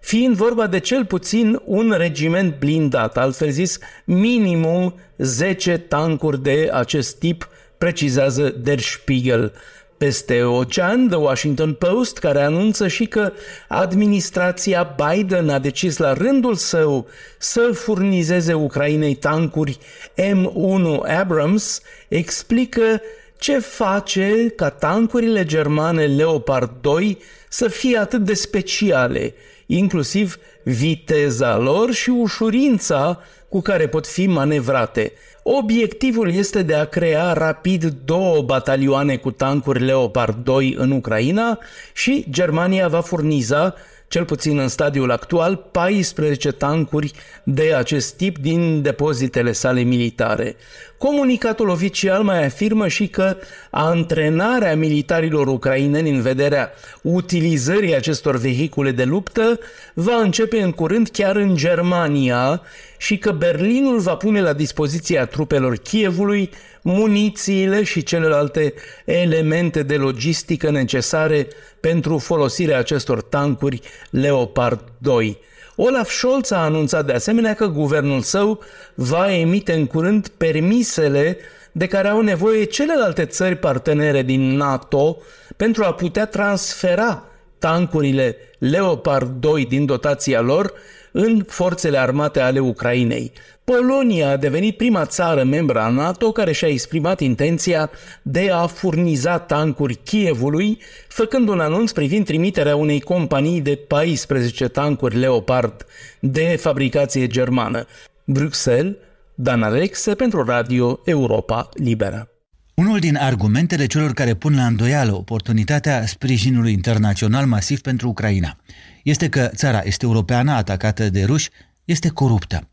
fiind 0.00 0.34
vorba 0.34 0.66
de 0.66 0.78
cel 0.78 1.04
puțin 1.04 1.60
un 1.64 1.94
regiment 1.96 2.58
blindat, 2.58 3.16
altfel 3.16 3.50
zis 3.50 3.78
minimum 4.04 4.94
10 5.16 5.78
tancuri 5.78 6.42
de 6.42 6.70
acest 6.72 7.18
tip, 7.18 7.48
precizează 7.78 8.48
Der 8.48 8.78
Spiegel 8.78 9.52
peste 9.96 10.42
ocean, 10.42 11.08
The 11.08 11.16
Washington 11.16 11.72
Post, 11.72 12.18
care 12.18 12.42
anunță 12.42 12.88
și 12.88 13.06
că 13.06 13.32
administrația 13.68 14.96
Biden 14.96 15.48
a 15.48 15.58
decis 15.58 15.96
la 15.96 16.12
rândul 16.12 16.54
său 16.54 17.06
să 17.38 17.70
furnizeze 17.72 18.52
Ucrainei 18.52 19.14
tancuri 19.14 19.78
M1 20.16 21.18
Abrams, 21.20 21.80
explică 22.08 23.00
ce 23.38 23.58
face 23.58 24.48
ca 24.56 24.68
tancurile 24.68 25.44
germane 25.44 26.06
Leopard 26.06 26.70
2 26.80 27.18
să 27.48 27.68
fie 27.68 27.98
atât 27.98 28.20
de 28.24 28.34
speciale, 28.34 29.34
inclusiv 29.66 30.38
viteza 30.62 31.56
lor 31.56 31.92
și 31.92 32.10
ușurința 32.10 33.20
cu 33.48 33.60
care 33.60 33.88
pot 33.88 34.06
fi 34.06 34.26
manevrate– 34.26 35.12
Obiectivul 35.46 36.32
este 36.32 36.62
de 36.62 36.74
a 36.74 36.84
crea 36.84 37.32
rapid 37.32 37.84
două 38.04 38.42
batalioane 38.42 39.16
cu 39.16 39.30
tancuri 39.30 39.84
Leopard 39.84 40.44
2 40.44 40.74
în 40.78 40.90
Ucraina 40.90 41.58
și 41.92 42.26
Germania 42.30 42.88
va 42.88 43.00
furniza 43.00 43.74
cel 44.08 44.24
puțin 44.24 44.58
în 44.58 44.68
stadiul 44.68 45.10
actual, 45.10 45.56
14 45.56 46.52
tancuri 46.52 47.12
de 47.42 47.74
acest 47.74 48.16
tip 48.16 48.38
din 48.38 48.82
depozitele 48.82 49.52
sale 49.52 49.80
militare. 49.80 50.56
Comunicatul 51.04 51.68
oficial 51.68 52.22
mai 52.22 52.44
afirmă 52.44 52.88
și 52.88 53.08
că 53.08 53.36
antrenarea 53.70 54.76
militarilor 54.76 55.46
ucraineni 55.46 56.10
în 56.10 56.20
vederea 56.20 56.72
utilizării 57.02 57.94
acestor 57.94 58.36
vehicule 58.36 58.90
de 58.90 59.04
luptă 59.04 59.58
va 59.94 60.16
începe 60.16 60.62
în 60.62 60.72
curând 60.72 61.08
chiar 61.08 61.36
în 61.36 61.56
Germania 61.56 62.62
și 62.96 63.18
că 63.18 63.32
Berlinul 63.32 63.98
va 63.98 64.16
pune 64.16 64.40
la 64.40 64.52
dispoziția 64.52 65.26
trupelor 65.26 65.76
Kievului 65.76 66.50
munițiile 66.82 67.82
și 67.82 68.02
celelalte 68.02 68.74
elemente 69.04 69.82
de 69.82 69.96
logistică 69.96 70.70
necesare 70.70 71.46
pentru 71.80 72.18
folosirea 72.18 72.78
acestor 72.78 73.22
tancuri 73.22 73.80
Leopard 74.10 74.84
2. 74.98 75.38
Olaf 75.76 76.10
Scholz 76.10 76.50
a 76.50 76.62
anunțat 76.62 77.06
de 77.06 77.12
asemenea 77.12 77.54
că 77.54 77.66
guvernul 77.66 78.20
său 78.20 78.62
va 78.94 79.34
emite 79.34 79.72
în 79.72 79.86
curând 79.86 80.28
permisele 80.28 81.38
de 81.72 81.86
care 81.86 82.08
au 82.08 82.20
nevoie 82.20 82.64
celelalte 82.64 83.24
țări 83.24 83.56
partenere 83.56 84.22
din 84.22 84.56
NATO 84.56 85.16
pentru 85.56 85.84
a 85.84 85.94
putea 85.94 86.26
transfera 86.26 87.24
tancurile 87.58 88.36
Leopard 88.58 89.40
2 89.40 89.66
din 89.66 89.86
dotația 89.86 90.40
lor 90.40 90.72
în 91.12 91.44
forțele 91.48 91.98
armate 91.98 92.40
ale 92.40 92.58
Ucrainei. 92.58 93.32
Polonia 93.64 94.30
a 94.30 94.36
devenit 94.36 94.76
prima 94.76 95.04
țară 95.06 95.44
membră 95.44 95.80
a 95.80 95.88
NATO 95.88 96.32
care 96.32 96.52
și-a 96.52 96.68
exprimat 96.68 97.20
intenția 97.20 97.90
de 98.22 98.50
a 98.52 98.66
furniza 98.66 99.38
tancuri 99.38 99.94
Kievului, 99.94 100.78
făcând 101.08 101.48
un 101.48 101.60
anunț 101.60 101.90
privind 101.90 102.24
trimiterea 102.24 102.76
unei 102.76 103.00
companii 103.00 103.60
de 103.60 103.74
14 103.74 104.68
tancuri 104.68 105.16
Leopard 105.16 105.86
de 106.20 106.56
fabricație 106.60 107.26
germană. 107.26 107.86
Bruxelles, 108.24 108.94
Dan 109.34 109.62
Alexe 109.62 110.14
pentru 110.14 110.44
Radio 110.44 111.00
Europa 111.04 111.68
Liberă. 111.74 112.28
Unul 112.74 112.98
din 112.98 113.16
argumentele 113.16 113.86
celor 113.86 114.12
care 114.12 114.34
pun 114.34 114.56
la 114.56 114.66
îndoială 114.66 115.14
oportunitatea 115.14 116.06
sprijinului 116.06 116.72
internațional 116.72 117.46
masiv 117.46 117.80
pentru 117.80 118.08
Ucraina 118.08 118.56
este 119.02 119.28
că 119.28 119.50
țara 119.54 119.80
este 119.84 120.04
europeană 120.04 120.52
atacată 120.52 121.10
de 121.10 121.24
ruși 121.24 121.48
este 121.84 122.08
coruptă. 122.08 122.68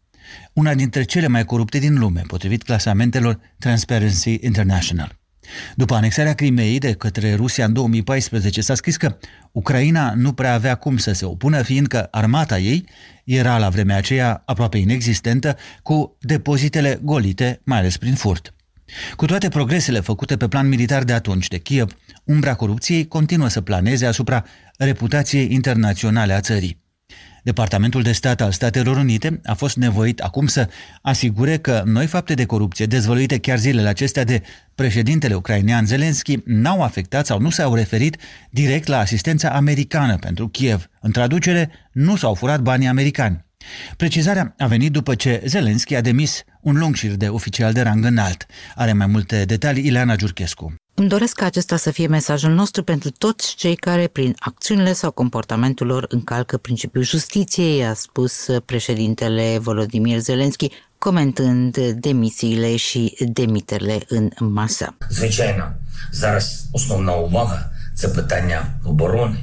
Una 0.53 0.73
dintre 0.73 1.03
cele 1.03 1.27
mai 1.27 1.45
corupte 1.45 1.77
din 1.79 1.99
lume, 1.99 2.21
potrivit 2.27 2.63
clasamentelor 2.63 3.39
Transparency 3.59 4.37
International. 4.41 5.19
După 5.75 5.95
anexarea 5.95 6.33
Crimeei 6.33 6.77
de 6.77 6.93
către 6.93 7.33
Rusia 7.33 7.65
în 7.65 7.73
2014, 7.73 8.61
s-a 8.61 8.75
scris 8.75 8.97
că 8.97 9.17
Ucraina 9.51 10.13
nu 10.13 10.33
prea 10.33 10.53
avea 10.53 10.75
cum 10.75 10.97
să 10.97 11.11
se 11.11 11.25
opună, 11.25 11.61
fiindcă 11.61 12.07
armata 12.11 12.59
ei 12.59 12.85
era 13.23 13.57
la 13.57 13.69
vremea 13.69 13.97
aceea 13.97 14.43
aproape 14.45 14.77
inexistentă, 14.77 15.57
cu 15.83 16.17
depozitele 16.19 16.99
golite, 17.01 17.61
mai 17.63 17.77
ales 17.77 17.97
prin 17.97 18.13
furt. 18.13 18.53
Cu 19.15 19.25
toate 19.25 19.49
progresele 19.49 19.99
făcute 19.99 20.37
pe 20.37 20.47
plan 20.47 20.67
militar 20.67 21.03
de 21.03 21.13
atunci 21.13 21.47
de 21.47 21.57
Kiev, 21.57 21.95
umbra 22.23 22.55
corupției 22.55 23.07
continuă 23.07 23.47
să 23.47 23.61
planeze 23.61 24.05
asupra 24.05 24.45
reputației 24.77 25.51
internaționale 25.51 26.33
a 26.33 26.39
țării. 26.39 26.81
Departamentul 27.43 28.01
de 28.01 28.11
stat 28.11 28.41
al 28.41 28.51
Statelor 28.51 28.97
Unite 28.97 29.39
a 29.43 29.53
fost 29.53 29.75
nevoit 29.75 30.19
acum 30.19 30.47
să 30.47 30.69
asigure 31.01 31.57
că 31.57 31.83
noi 31.85 32.05
fapte 32.05 32.33
de 32.33 32.45
corupție 32.45 32.85
dezvăluite 32.85 33.37
chiar 33.37 33.57
zilele 33.57 33.87
acestea 33.87 34.23
de 34.23 34.41
președintele 34.75 35.33
ucrainean 35.33 35.85
Zelensky 35.85 36.37
n-au 36.45 36.81
afectat 36.81 37.25
sau 37.25 37.39
nu 37.39 37.49
s-au 37.49 37.75
referit 37.75 38.17
direct 38.49 38.87
la 38.87 38.99
asistența 38.99 39.49
americană 39.49 40.17
pentru 40.17 40.47
Kiev. 40.47 40.89
În 41.01 41.11
traducere, 41.11 41.71
nu 41.91 42.15
s-au 42.15 42.33
furat 42.33 42.61
banii 42.61 42.87
americani. 42.87 43.45
Precizarea 43.96 44.54
a 44.58 44.66
venit 44.66 44.92
după 44.92 45.14
ce 45.14 45.42
Zelenski 45.46 45.94
a 45.94 46.00
demis 46.00 46.42
un 46.60 46.76
lung 46.76 46.94
șir 46.94 47.14
de 47.14 47.28
oficial 47.28 47.72
de 47.72 47.80
rang 47.80 48.04
înalt. 48.04 48.46
Are 48.74 48.92
mai 48.92 49.06
multe 49.06 49.44
detalii 49.44 49.86
Ileana 49.86 50.16
Giurchescu. 50.16 50.74
Îmi 50.94 51.08
doresc 51.08 51.34
ca 51.36 51.44
acesta 51.44 51.76
să 51.76 51.90
fie 51.90 52.06
mesajul 52.06 52.52
nostru 52.52 52.82
pentru 52.82 53.10
toți 53.10 53.54
cei 53.54 53.74
care, 53.74 54.06
prin 54.06 54.34
acțiunile 54.38 54.92
sau 54.92 55.10
comportamentul 55.10 55.86
lor, 55.86 56.06
încalcă 56.08 56.56
principiul 56.56 57.04
justiției, 57.04 57.84
a 57.84 57.94
spus 57.94 58.46
președintele 58.64 59.58
Volodymyr 59.58 60.18
Zelensky, 60.18 60.68
comentând 60.98 61.78
demisiile 61.78 62.76
și 62.76 63.16
demiterile 63.18 63.98
în 64.08 64.30
masă. 64.38 64.96
Звичайно, 65.08 65.74
зараз 66.12 66.68
основна 66.74 67.14
увага 67.14 67.70
це 67.94 68.08
питання 68.08 68.78
оборони. 68.84 69.38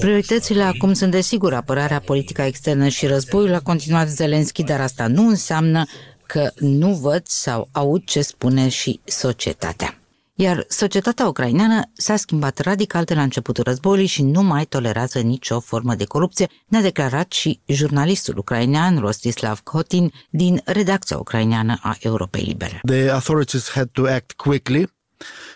Prioritățile 0.00 0.62
acum 0.62 0.92
sunt 0.92 1.10
desigur 1.10 1.54
apărarea, 1.54 2.00
politica 2.00 2.46
externă 2.46 2.88
și 2.88 3.06
războiul, 3.06 3.54
a 3.54 3.60
continuat 3.60 4.08
Zelenski, 4.08 4.62
dar 4.62 4.80
asta 4.80 5.06
nu 5.06 5.28
înseamnă 5.28 5.84
că 6.26 6.50
nu 6.58 6.94
văd 6.94 7.26
sau 7.26 7.68
aud 7.72 8.04
ce 8.04 8.22
spune 8.22 8.68
și 8.68 9.00
societatea. 9.04 9.98
Iar 10.38 10.64
societatea 10.68 11.26
ucraineană 11.26 11.82
s-a 11.92 12.16
schimbat 12.16 12.58
radical 12.58 13.04
de 13.04 13.14
la 13.14 13.22
începutul 13.22 13.64
războiului 13.64 14.06
și 14.06 14.22
nu 14.22 14.42
mai 14.42 14.64
tolerează 14.64 15.18
nicio 15.18 15.60
formă 15.60 15.94
de 15.94 16.04
corupție, 16.04 16.48
ne-a 16.66 16.80
declarat 16.80 17.32
și 17.32 17.60
jurnalistul 17.66 18.38
ucrainean 18.38 18.98
Rostislav 18.98 19.60
Kotin 19.60 20.12
din 20.30 20.60
redacția 20.64 21.18
ucraineană 21.18 21.78
a 21.82 21.96
Europei 22.00 22.42
Libere. 22.42 22.80
The 22.86 23.10
authorities 23.10 23.70
had 23.70 23.88
to 23.92 24.06
act 24.06 24.32
quickly 24.32 24.88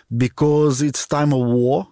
because 0.07 0.85
it's 0.85 1.07
time 1.07 1.33
of 1.35 1.41
war. 1.45 1.90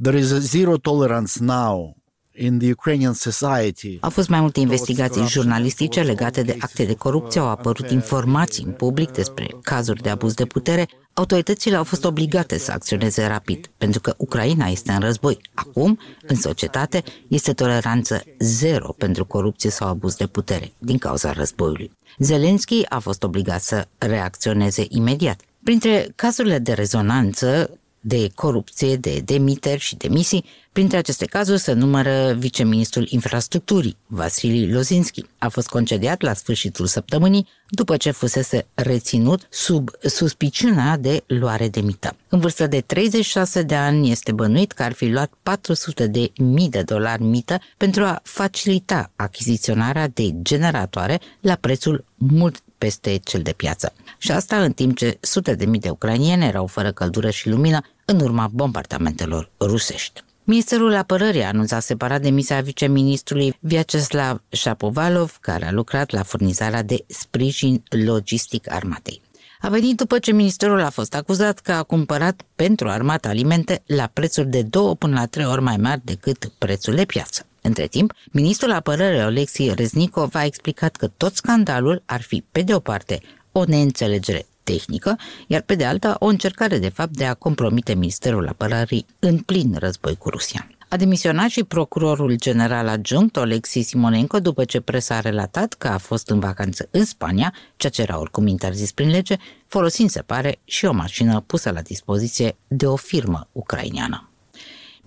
There 0.00 0.18
is 0.18 0.30
a 0.30 0.38
zero 0.38 0.76
tolerance 0.76 1.40
now 1.40 1.96
in 2.34 2.58
the 2.58 2.70
Ukrainian 2.70 3.12
society. 3.12 3.98
Au 4.00 4.10
fost 4.10 4.28
mai 4.28 4.40
multe 4.40 4.60
investigații 4.60 5.26
jurnalistice 5.26 6.02
legate 6.02 6.42
de 6.42 6.56
acte 6.60 6.84
de 6.84 6.94
corupție, 6.94 7.40
au 7.40 7.46
apărut 7.46 7.90
informații 7.90 8.64
în 8.64 8.72
public 8.72 9.10
despre 9.10 9.46
cazuri 9.62 10.02
de 10.02 10.08
abuz 10.08 10.34
de 10.34 10.44
putere. 10.44 10.88
Autoritățile 11.12 11.76
au 11.76 11.84
fost 11.84 12.04
obligate 12.04 12.58
să 12.58 12.72
acționeze 12.72 13.26
rapid, 13.26 13.70
pentru 13.78 14.00
că 14.00 14.14
Ucraina 14.16 14.66
este 14.66 14.92
în 14.92 15.00
război. 15.00 15.38
Acum, 15.54 15.98
în 16.26 16.36
societate, 16.36 17.02
este 17.28 17.52
toleranță 17.52 18.22
zero 18.38 18.92
pentru 18.98 19.24
corupție 19.24 19.70
sau 19.70 19.88
abuz 19.88 20.14
de 20.14 20.26
putere, 20.26 20.72
din 20.78 20.98
cauza 20.98 21.32
războiului. 21.32 21.90
Zelensky 22.18 22.84
a 22.88 22.98
fost 22.98 23.22
obligat 23.22 23.60
să 23.62 23.86
reacționeze 23.98 24.86
imediat. 24.88 25.40
Printre 25.64 26.12
cazurile 26.14 26.58
de 26.58 26.72
rezonanță 26.72 27.78
de 28.00 28.30
corupție, 28.34 28.96
de 28.96 29.20
demiteri 29.24 29.80
și 29.80 29.96
demisii. 29.96 30.44
Printre 30.72 30.96
aceste 30.96 31.24
cazuri 31.24 31.60
se 31.60 31.72
numără 31.72 32.32
viceministrul 32.38 33.06
infrastructurii, 33.10 33.96
Vasili 34.06 34.72
Lozinski. 34.72 35.24
A 35.38 35.48
fost 35.48 35.68
concediat 35.68 36.22
la 36.22 36.32
sfârșitul 36.32 36.86
săptămânii 36.86 37.48
după 37.68 37.96
ce 37.96 38.10
fusese 38.10 38.66
reținut 38.74 39.46
sub 39.50 39.90
suspiciunea 40.02 40.96
de 40.96 41.22
luare 41.26 41.68
de 41.68 41.80
mită. 41.80 42.16
În 42.28 42.40
vârstă 42.40 42.66
de 42.66 42.80
36 42.80 43.62
de 43.62 43.74
ani 43.74 44.10
este 44.10 44.32
bănuit 44.32 44.72
că 44.72 44.82
ar 44.82 44.92
fi 44.92 45.08
luat 45.08 45.32
400 45.42 46.06
de 46.06 46.32
mii 46.38 46.68
de 46.68 46.82
dolari 46.82 47.22
mită 47.22 47.60
pentru 47.76 48.04
a 48.04 48.20
facilita 48.22 49.10
achiziționarea 49.16 50.08
de 50.08 50.30
generatoare 50.42 51.20
la 51.40 51.54
prețul 51.54 52.04
mult 52.14 52.62
peste 52.78 53.20
cel 53.24 53.42
de 53.42 53.52
piață. 53.52 53.92
Și 54.18 54.30
asta 54.30 54.62
în 54.62 54.72
timp 54.72 54.96
ce 54.96 55.18
sute 55.20 55.54
de 55.54 55.64
mii 55.64 55.80
de 55.80 55.90
ucrainieni 55.90 56.44
erau 56.44 56.66
fără 56.66 56.92
căldură 56.92 57.30
și 57.30 57.48
lumină 57.48 57.80
în 58.04 58.20
urma 58.20 58.50
bombardamentelor 58.52 59.50
rusești. 59.60 60.22
Ministerul 60.44 60.94
Apărării 60.94 61.42
a 61.42 61.48
anunțat 61.48 61.82
separat 61.82 62.20
demisia 62.20 62.60
viceministrului 62.60 63.56
Vyacheslav 63.60 64.42
Shapovalov, 64.48 65.38
care 65.40 65.66
a 65.66 65.72
lucrat 65.72 66.10
la 66.10 66.22
furnizarea 66.22 66.82
de 66.82 67.04
sprijin 67.06 67.82
logistic 67.88 68.72
armatei. 68.72 69.20
A 69.60 69.68
venit 69.68 69.96
după 69.96 70.18
ce 70.18 70.32
ministerul 70.32 70.80
a 70.80 70.90
fost 70.90 71.14
acuzat 71.14 71.58
că 71.58 71.72
a 71.72 71.82
cumpărat 71.82 72.42
pentru 72.56 72.88
armată 72.88 73.28
alimente 73.28 73.82
la 73.86 74.10
prețuri 74.12 74.48
de 74.48 74.62
două 74.62 74.94
până 74.94 75.14
la 75.14 75.26
trei 75.26 75.46
ori 75.46 75.62
mai 75.62 75.76
mari 75.76 76.00
decât 76.04 76.52
prețul 76.58 76.94
de 76.94 77.04
piață. 77.04 77.46
Între 77.62 77.86
timp, 77.86 78.12
ministrul 78.32 78.72
apărării 78.72 79.20
Alexei 79.20 79.74
Reznikov 79.74 80.34
a 80.34 80.44
explicat 80.44 80.96
că 80.96 81.10
tot 81.16 81.34
scandalul 81.34 82.02
ar 82.06 82.22
fi, 82.22 82.44
pe 82.52 82.62
de 82.62 82.74
o 82.74 82.78
parte, 82.78 83.20
o 83.58 83.64
neînțelegere 83.64 84.46
tehnică, 84.62 85.16
iar 85.46 85.60
pe 85.60 85.74
de 85.74 85.84
alta 85.84 86.16
o 86.18 86.26
încercare 86.26 86.78
de 86.78 86.88
fapt 86.88 87.16
de 87.16 87.24
a 87.24 87.34
compromite 87.34 87.94
Ministerul 87.94 88.48
Apărării 88.48 89.06
în 89.18 89.38
plin 89.38 89.74
război 89.78 90.16
cu 90.16 90.30
Rusia. 90.30 90.68
A 90.88 90.96
demisionat 90.96 91.48
și 91.48 91.64
procurorul 91.64 92.36
general 92.36 92.88
adjunct 92.88 93.36
Alexis 93.36 93.86
Simonenko 93.86 94.40
după 94.40 94.64
ce 94.64 94.80
presa 94.80 95.16
a 95.16 95.20
relatat 95.20 95.72
că 95.72 95.88
a 95.88 95.98
fost 95.98 96.28
în 96.28 96.38
vacanță 96.38 96.88
în 96.90 97.04
Spania, 97.04 97.54
ceea 97.76 97.92
ce 97.92 98.02
era 98.02 98.18
oricum 98.18 98.46
interzis 98.46 98.92
prin 98.92 99.10
lege, 99.10 99.36
folosind, 99.66 100.10
se 100.10 100.22
pare, 100.22 100.58
și 100.64 100.84
o 100.84 100.92
mașină 100.92 101.40
pusă 101.46 101.70
la 101.70 101.80
dispoziție 101.80 102.56
de 102.68 102.86
o 102.86 102.96
firmă 102.96 103.48
ucraineană. 103.52 104.27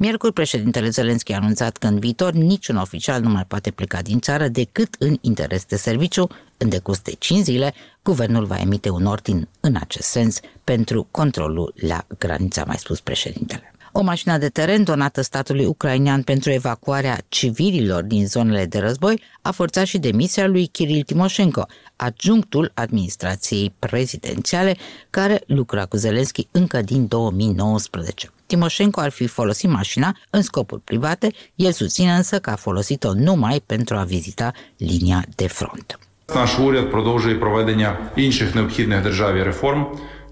Miercuri, 0.01 0.33
președintele 0.33 0.89
Zelenski 0.89 1.33
a 1.33 1.35
anunțat 1.35 1.77
că 1.77 1.87
în 1.87 1.99
viitor 1.99 2.33
niciun 2.33 2.75
oficial 2.75 3.21
nu 3.21 3.29
mai 3.29 3.45
poate 3.47 3.71
pleca 3.71 4.01
din 4.01 4.19
țară 4.19 4.47
decât 4.47 4.95
în 4.99 5.17
interes 5.21 5.65
de 5.65 5.75
serviciu. 5.75 6.27
În 6.57 6.69
decurs 6.69 6.99
de 6.99 7.11
5 7.19 7.43
zile, 7.43 7.73
guvernul 8.03 8.45
va 8.45 8.57
emite 8.57 8.89
un 8.89 9.05
ordin 9.05 9.47
în 9.59 9.75
acest 9.79 10.07
sens 10.07 10.39
pentru 10.63 11.07
controlul 11.11 11.73
la 11.75 12.05
granița, 12.17 12.63
mai 12.67 12.77
spus 12.77 12.99
președintele. 12.99 13.73
O 13.91 14.01
mașină 14.01 14.37
de 14.37 14.49
teren 14.49 14.83
donată 14.83 15.21
statului 15.21 15.65
ucrainean 15.65 16.21
pentru 16.21 16.51
evacuarea 16.51 17.21
civililor 17.29 18.03
din 18.03 18.27
zonele 18.27 18.65
de 18.65 18.79
război 18.79 19.21
a 19.41 19.51
forțat 19.51 19.85
și 19.85 19.97
demisia 19.97 20.47
lui 20.47 20.67
Kiril 20.67 21.03
Timoshenko, 21.03 21.65
adjunctul 21.95 22.71
administrației 22.73 23.73
prezidențiale, 23.79 24.77
care 25.09 25.43
lucra 25.45 25.85
cu 25.85 25.97
Zelenski 25.97 26.47
încă 26.51 26.81
din 26.81 27.07
2019. 27.07 28.29
Timoșenko 28.50 29.00
ar 29.00 29.10
fi 29.10 29.26
folosit 29.26 29.70
mașina 29.70 30.16
în 30.30 30.42
scopuri 30.42 30.80
private, 30.80 31.32
el 31.54 31.72
susține 31.72 32.12
însă 32.12 32.38
că 32.38 32.50
a 32.50 32.56
folosit-o 32.56 33.12
numai 33.14 33.62
pentru 33.66 33.96
a 33.96 34.02
vizita 34.02 34.52
linia 34.76 35.24
de 35.34 35.46
front. 35.46 35.98
Наш 36.34 36.58
уряд 36.58 36.90
продовжує 36.90 37.34
проведення 37.34 37.98
інших 38.16 38.54
необхідних 38.54 39.02
державі 39.02 39.42
реформ. 39.42 39.86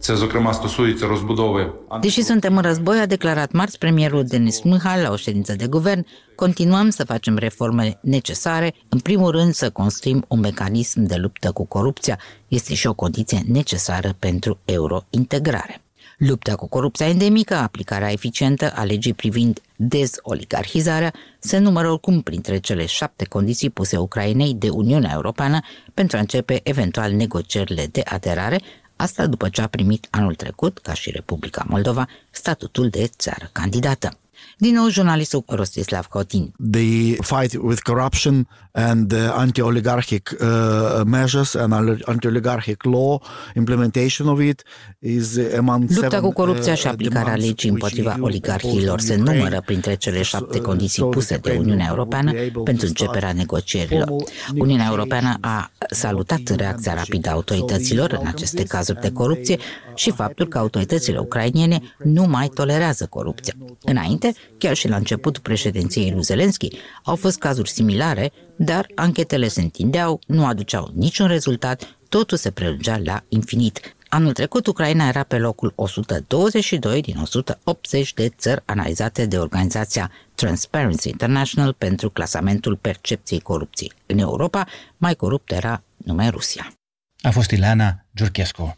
Це, 0.05 0.17
зокрема, 0.17 0.55
стосується 0.55 1.07
розбудови. 1.07 1.73
Deși 2.01 2.23
suntem 2.23 2.57
în 2.57 2.63
război, 2.63 2.99
a 2.99 3.07
declarat 3.07 3.53
marți 3.53 3.79
premierul 3.79 4.25
Denis 4.25 4.63
Mihal 4.63 5.03
la 5.03 5.11
o 5.11 5.17
ședință 5.17 5.55
de 5.55 5.67
guvern, 5.67 6.07
continuăm 6.35 6.91
să 6.91 7.05
facem 7.05 7.37
reforme 7.37 7.99
necesare, 8.03 8.75
în 8.89 8.99
primul 8.99 9.31
rând 9.31 9.55
să 9.55 9.71
construim 9.71 10.25
un 10.29 10.41
mecanism 10.41 11.03
de 11.03 11.15
luptă 11.15 11.53
cu 11.53 11.65
corupția, 11.67 12.19
este 12.49 12.75
și 12.75 12.87
o 12.87 12.95
condiție 12.95 13.43
necesară 13.47 14.15
pentru 14.19 14.59
eurointegrare. 14.65 15.83
Lupta 16.20 16.56
cu 16.56 16.68
corupția 16.68 17.08
endemică, 17.08 17.56
aplicarea 17.56 18.12
eficientă 18.12 18.72
a 18.76 18.84
legii 18.84 19.14
privind 19.14 19.62
dezoligarhizarea, 19.76 21.14
se 21.40 21.58
numără 21.58 21.90
oricum 21.90 22.22
printre 22.22 22.58
cele 22.58 22.86
șapte 22.86 23.26
condiții 23.26 23.70
puse 23.70 23.98
Ucrainei 23.98 24.54
de 24.54 24.70
Uniunea 24.70 25.12
Europeană 25.14 25.60
pentru 25.94 26.18
a 26.18 26.20
începe 26.20 26.60
eventual 26.64 27.12
negocierile 27.12 27.88
de 27.92 28.02
aderare, 28.06 28.62
asta 28.96 29.26
după 29.26 29.50
ce 29.50 29.62
a 29.62 29.68
primit 29.68 30.08
anul 30.10 30.36
trecut, 30.36 30.78
ca 30.78 30.94
și 30.94 31.12
Republica 31.12 31.66
Moldova, 31.68 32.08
statutul 32.32 32.90
de 32.90 33.10
țară 33.18 33.50
candidată. 33.52 34.18
Din 34.62 34.74
nou, 34.74 34.90
jurnalistul 34.90 35.44
Rostislav 35.48 36.06
Kotin. 36.06 36.54
The 36.72 37.16
fight 37.22 37.58
with 37.62 37.82
corruption 37.82 38.48
and 38.72 39.08
the 39.10 39.32
anti-oligarchic 39.36 40.30
uh, 40.42 41.02
measures 41.06 41.54
and 41.54 41.74
anti-oligarchic 42.06 42.84
law, 42.84 43.22
implementation 43.56 44.28
of 44.28 44.40
it 44.40 44.64
is 45.00 45.38
among 45.58 45.90
Lupta 45.90 46.20
cu 46.20 46.32
corupția 46.32 46.74
și 46.74 46.86
uh, 46.86 46.92
aplicarea 46.92 47.36
legii 47.36 47.70
împotriva 47.70 48.18
oligarhilor 48.20 49.00
se 49.00 49.16
numără 49.16 49.62
printre 49.66 49.96
cele 49.96 50.22
șapte 50.22 50.60
condiții 50.60 51.04
puse 51.04 51.38
de 51.38 51.56
Uniunea 51.60 51.88
Europeană 51.90 52.32
pentru 52.64 52.88
începerea 52.88 53.34
negocierilor. 53.34 54.14
Uniunea 54.58 54.88
Europeană 54.90 55.38
a 55.42 55.72
salutat 55.90 56.42
reacția 56.56 56.94
rapidă 56.94 57.30
a 57.30 57.32
autorităților 57.32 58.18
în 58.22 58.28
aceste 58.28 58.64
cazuri 58.64 59.02
de 59.02 59.12
corupție 59.12 59.58
și 59.96 60.12
faptul 60.12 60.48
că 60.48 60.58
autoritățile 60.58 61.18
ucrainiene 61.18 61.82
nu 62.04 62.24
mai 62.24 62.48
tolerează 62.48 63.06
corupția. 63.06 63.54
Înainte, 63.84 64.34
chiar 64.58 64.76
și 64.76 64.88
la 64.88 64.96
începutul 64.96 65.42
președinției 65.42 66.12
lui 66.12 66.24
Zelenski, 66.24 66.78
au 67.04 67.16
fost 67.16 67.38
cazuri 67.40 67.70
similare, 67.70 68.32
dar 68.56 68.88
anchetele 68.96 69.48
se 69.48 69.62
întindeau, 69.62 70.20
nu 70.28 70.46
aduceau 70.46 70.92
niciun 70.96 71.28
rezultat, 71.28 71.98
totul 72.10 72.38
se 72.38 72.52
prelungea 72.52 73.00
la 73.04 73.24
infinit. 73.30 73.96
Anul 74.10 74.34
trecut, 74.34 74.68
Ucraina 74.68 75.08
era 75.08 75.24
pe 75.24 75.38
locul 75.38 75.72
122 75.76 77.02
din 77.02 77.18
180 77.22 78.14
de 78.14 78.30
țări 78.38 78.62
analizate 78.66 79.26
de 79.26 79.38
organizația 79.38 80.12
Transparency 80.36 81.10
International 81.10 81.74
pentru 81.74 82.10
clasamentul 82.10 82.76
percepției 82.76 83.40
corupției. 83.40 83.92
În 84.06 84.18
Europa, 84.18 84.68
mai 84.98 85.16
corupt 85.16 85.52
era 85.52 85.84
numai 85.98 86.30
Rusia. 86.30 86.74
A 87.22 87.30
fost 87.30 87.52
Ileana 87.52 88.06
Giurchescu. 88.16 88.78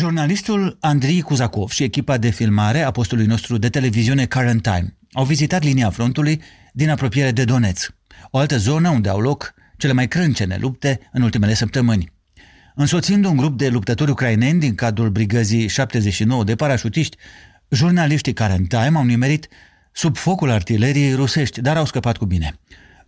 Jurnalistul 0.00 0.76
Andrei 0.80 1.20
Kuzakov 1.20 1.70
și 1.70 1.82
echipa 1.82 2.16
de 2.16 2.30
filmare 2.30 2.82
a 2.82 2.90
postului 2.90 3.26
nostru 3.26 3.58
de 3.58 3.68
televiziune 3.68 4.26
Current 4.26 4.62
Time 4.62 4.96
au 5.12 5.24
vizitat 5.24 5.62
linia 5.62 5.90
frontului 5.90 6.42
din 6.72 6.90
apropiere 6.90 7.30
de 7.30 7.44
Donetsk, 7.44 7.94
o 8.30 8.38
altă 8.38 8.56
zonă 8.56 8.88
unde 8.88 9.08
au 9.08 9.20
loc 9.20 9.54
cele 9.76 9.92
mai 9.92 10.08
crâncene 10.08 10.56
lupte 10.60 11.00
în 11.12 11.22
ultimele 11.22 11.54
săptămâni. 11.54 12.12
Însoțind 12.74 13.24
un 13.24 13.36
grup 13.36 13.58
de 13.58 13.68
luptători 13.68 14.10
ucraineni 14.10 14.60
din 14.60 14.74
cadrul 14.74 15.10
brigăzii 15.10 15.68
79 15.68 16.44
de 16.44 16.54
parașutiști, 16.54 17.16
jurnaliștii 17.68 18.34
Current 18.34 18.68
Time 18.68 18.92
au 18.94 19.04
nimerit 19.04 19.48
sub 19.92 20.16
focul 20.16 20.50
artileriei 20.50 21.14
rusești, 21.14 21.60
dar 21.60 21.76
au 21.76 21.84
scăpat 21.84 22.16
cu 22.16 22.24
bine. 22.24 22.58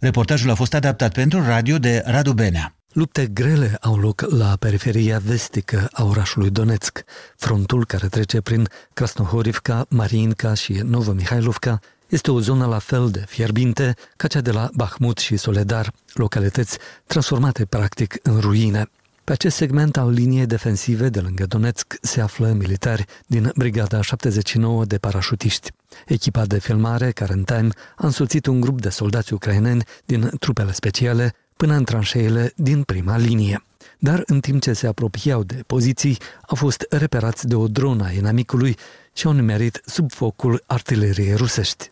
Reportajul 0.03 0.51
a 0.51 0.55
fost 0.55 0.75
adaptat 0.75 1.13
pentru 1.13 1.43
radio 1.43 1.79
de 1.79 2.03
Radu 2.07 2.33
Benea. 2.33 2.75
Lupte 2.93 3.27
grele 3.27 3.79
au 3.81 3.97
loc 3.97 4.21
la 4.21 4.57
periferia 4.59 5.19
vestică 5.25 5.89
a 5.93 6.05
orașului 6.05 6.51
Donetsk. 6.51 7.05
Frontul 7.37 7.87
care 7.87 8.07
trece 8.07 8.41
prin 8.41 8.69
Krasnohorivka, 8.93 9.87
Mariinka 9.89 10.55
și 10.55 10.73
Novomihailovka 10.73 11.79
este 12.09 12.31
o 12.31 12.41
zonă 12.41 12.67
la 12.67 12.79
fel 12.79 13.11
de 13.11 13.25
fierbinte 13.27 13.95
ca 14.17 14.27
cea 14.27 14.41
de 14.41 14.51
la 14.51 14.71
Bahmut 14.75 15.19
și 15.19 15.37
Soledar, 15.37 15.93
localități 16.13 16.79
transformate 17.07 17.65
practic 17.65 18.19
în 18.23 18.41
ruine. 18.41 18.91
Pe 19.25 19.33
acest 19.33 19.57
segment 19.57 19.97
al 19.97 20.11
liniei 20.11 20.47
defensive 20.47 21.09
de 21.09 21.21
lângă 21.21 21.47
Donetsk 21.47 21.99
se 22.01 22.21
află 22.21 22.53
militari 22.53 23.05
din 23.27 23.53
Brigada 23.57 24.01
79 24.01 24.85
de 24.85 24.99
parașutiști. 24.99 25.71
Echipa 26.07 26.45
de 26.45 26.59
filmare, 26.59 27.11
care 27.11 27.33
în 27.33 27.43
time, 27.45 27.69
a 27.97 28.07
însoțit 28.07 28.47
un 28.47 28.61
grup 28.61 28.81
de 28.81 28.89
soldați 28.89 29.33
ucraineni 29.33 29.85
din 30.05 30.31
trupele 30.39 30.73
speciale 30.73 31.35
până 31.57 31.75
în 31.75 31.85
tranșeele 31.85 32.53
din 32.57 32.83
prima 32.83 33.17
linie. 33.17 33.65
Dar 33.99 34.23
în 34.27 34.41
timp 34.41 34.63
ce 34.63 34.73
se 34.73 34.87
apropiau 34.87 35.43
de 35.43 35.63
poziții, 35.67 36.19
au 36.49 36.57
fost 36.57 36.87
reperați 36.91 37.47
de 37.47 37.55
o 37.55 37.67
dronă 37.67 38.05
a 38.05 38.13
inamicului 38.13 38.77
și 39.13 39.27
au 39.27 39.33
nimerit 39.33 39.81
sub 39.85 40.13
focul 40.13 40.63
artileriei 40.67 41.35
rusești. 41.35 41.91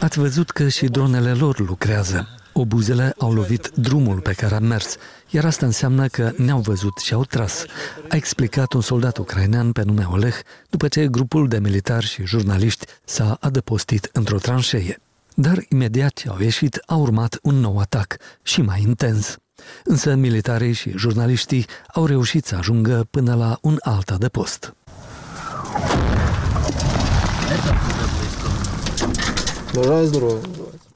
Ați 0.00 0.18
văzut 0.18 0.50
că 0.50 0.68
și 0.68 0.86
dronele 0.86 1.32
lor 1.32 1.58
lucrează. 1.58 2.28
Obuzele 2.52 3.14
au 3.18 3.32
lovit 3.32 3.70
drumul 3.74 4.20
pe 4.20 4.32
care 4.32 4.54
am 4.54 4.64
mers, 4.64 4.96
iar 5.30 5.44
asta 5.44 5.66
înseamnă 5.66 6.06
că 6.06 6.32
ne-au 6.36 6.58
văzut 6.58 6.98
și 6.98 7.14
au 7.14 7.24
tras, 7.24 7.64
a 8.08 8.16
explicat 8.16 8.72
un 8.72 8.80
soldat 8.80 9.16
ucrainean 9.16 9.72
pe 9.72 9.82
nume 9.82 10.06
Oleg, 10.10 10.34
după 10.70 10.88
ce 10.88 11.06
grupul 11.06 11.48
de 11.48 11.58
militari 11.58 12.06
și 12.06 12.24
jurnaliști 12.24 12.86
s-a 13.04 13.36
adăpostit 13.40 14.08
într-o 14.12 14.38
tranșeie. 14.38 15.00
Dar 15.34 15.58
imediat 15.68 16.12
ce 16.12 16.28
au 16.28 16.40
ieșit, 16.40 16.82
a 16.86 16.94
urmat 16.94 17.38
un 17.42 17.54
nou 17.54 17.78
atac, 17.78 18.16
și 18.42 18.60
mai 18.62 18.82
intens. 18.82 19.36
Însă 19.84 20.14
militarii 20.14 20.72
și 20.72 20.92
jurnaliștii 20.96 21.66
au 21.94 22.06
reușit 22.06 22.44
să 22.46 22.56
ajungă 22.56 23.06
până 23.10 23.34
la 23.34 23.58
un 23.62 23.76
alt 23.80 24.10
adăpost. 24.10 24.74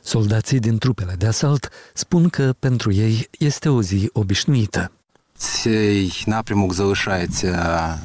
Soldații 0.02 0.60
din 0.60 0.78
trupele 0.78 1.14
de 1.18 1.28
asalt 1.28 1.70
spun 1.94 2.30
că 2.30 2.54
pentru 2.60 2.92
ei 2.94 3.30
este 3.40 3.70
o 3.70 3.82
zi 3.82 4.10
obișnuită. 4.14 4.92
Цей 5.38 6.24
напрямок 6.26 6.74
залишається 6.74 8.00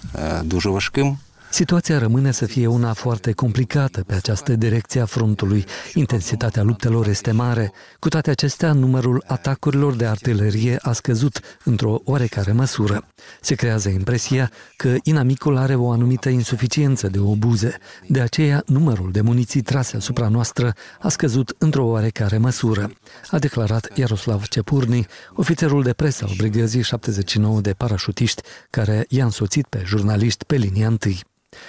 дуже 0.45 0.69
важким. 0.69 1.19
Situația 1.56 1.98
rămâne 1.98 2.32
să 2.32 2.46
fie 2.46 2.68
una 2.68 2.94
foarte 2.94 3.32
complicată 3.32 4.04
pe 4.04 4.14
această 4.14 4.56
direcție 4.56 5.02
a 5.02 5.06
frontului. 5.06 5.66
Intensitatea 5.94 6.64
luptelor 6.64 7.08
este 7.08 7.32
mare. 7.32 7.72
Cu 8.00 8.10
toate 8.10 8.30
acestea, 8.30 8.74
numărul 8.74 9.24
atacurilor 9.28 9.94
de 9.94 10.06
artilerie 10.06 10.78
a 10.82 10.92
scăzut 10.92 11.40
într-o 11.64 12.02
oarecare 12.06 12.52
măsură. 12.52 13.08
Se 13.42 13.56
creează 13.56 13.90
impresia 13.90 14.52
că 14.76 14.96
inamicul 15.04 15.58
are 15.58 15.76
o 15.76 15.92
anumită 15.92 16.30
insuficiență 16.30 17.08
de 17.08 17.20
obuze. 17.20 17.78
De 18.08 18.22
aceea, 18.22 18.64
numărul 18.66 19.12
de 19.12 19.22
muniții 19.22 19.62
trase 19.62 19.96
asupra 19.96 20.28
noastră 20.28 20.74
a 21.00 21.10
scăzut 21.10 21.56
într-o 21.58 21.86
oarecare 21.86 22.38
măsură, 22.38 22.92
a 23.32 23.40
declarat 23.40 23.98
Iaroslav 23.98 24.48
Cepurni, 24.48 25.08
ofițerul 25.34 25.84
de 25.84 25.94
presă 25.94 26.26
al 26.28 26.34
Brigăzii 26.38 26.84
79 26.84 27.62
de 27.62 27.74
parașutiști, 27.74 28.42
care 28.70 29.06
i-a 29.10 29.24
însoțit 29.24 29.66
pe 29.66 29.82
jurnaliști 29.86 30.46
pe 30.46 30.56
linia 30.56 30.88
întâi. 30.88 31.24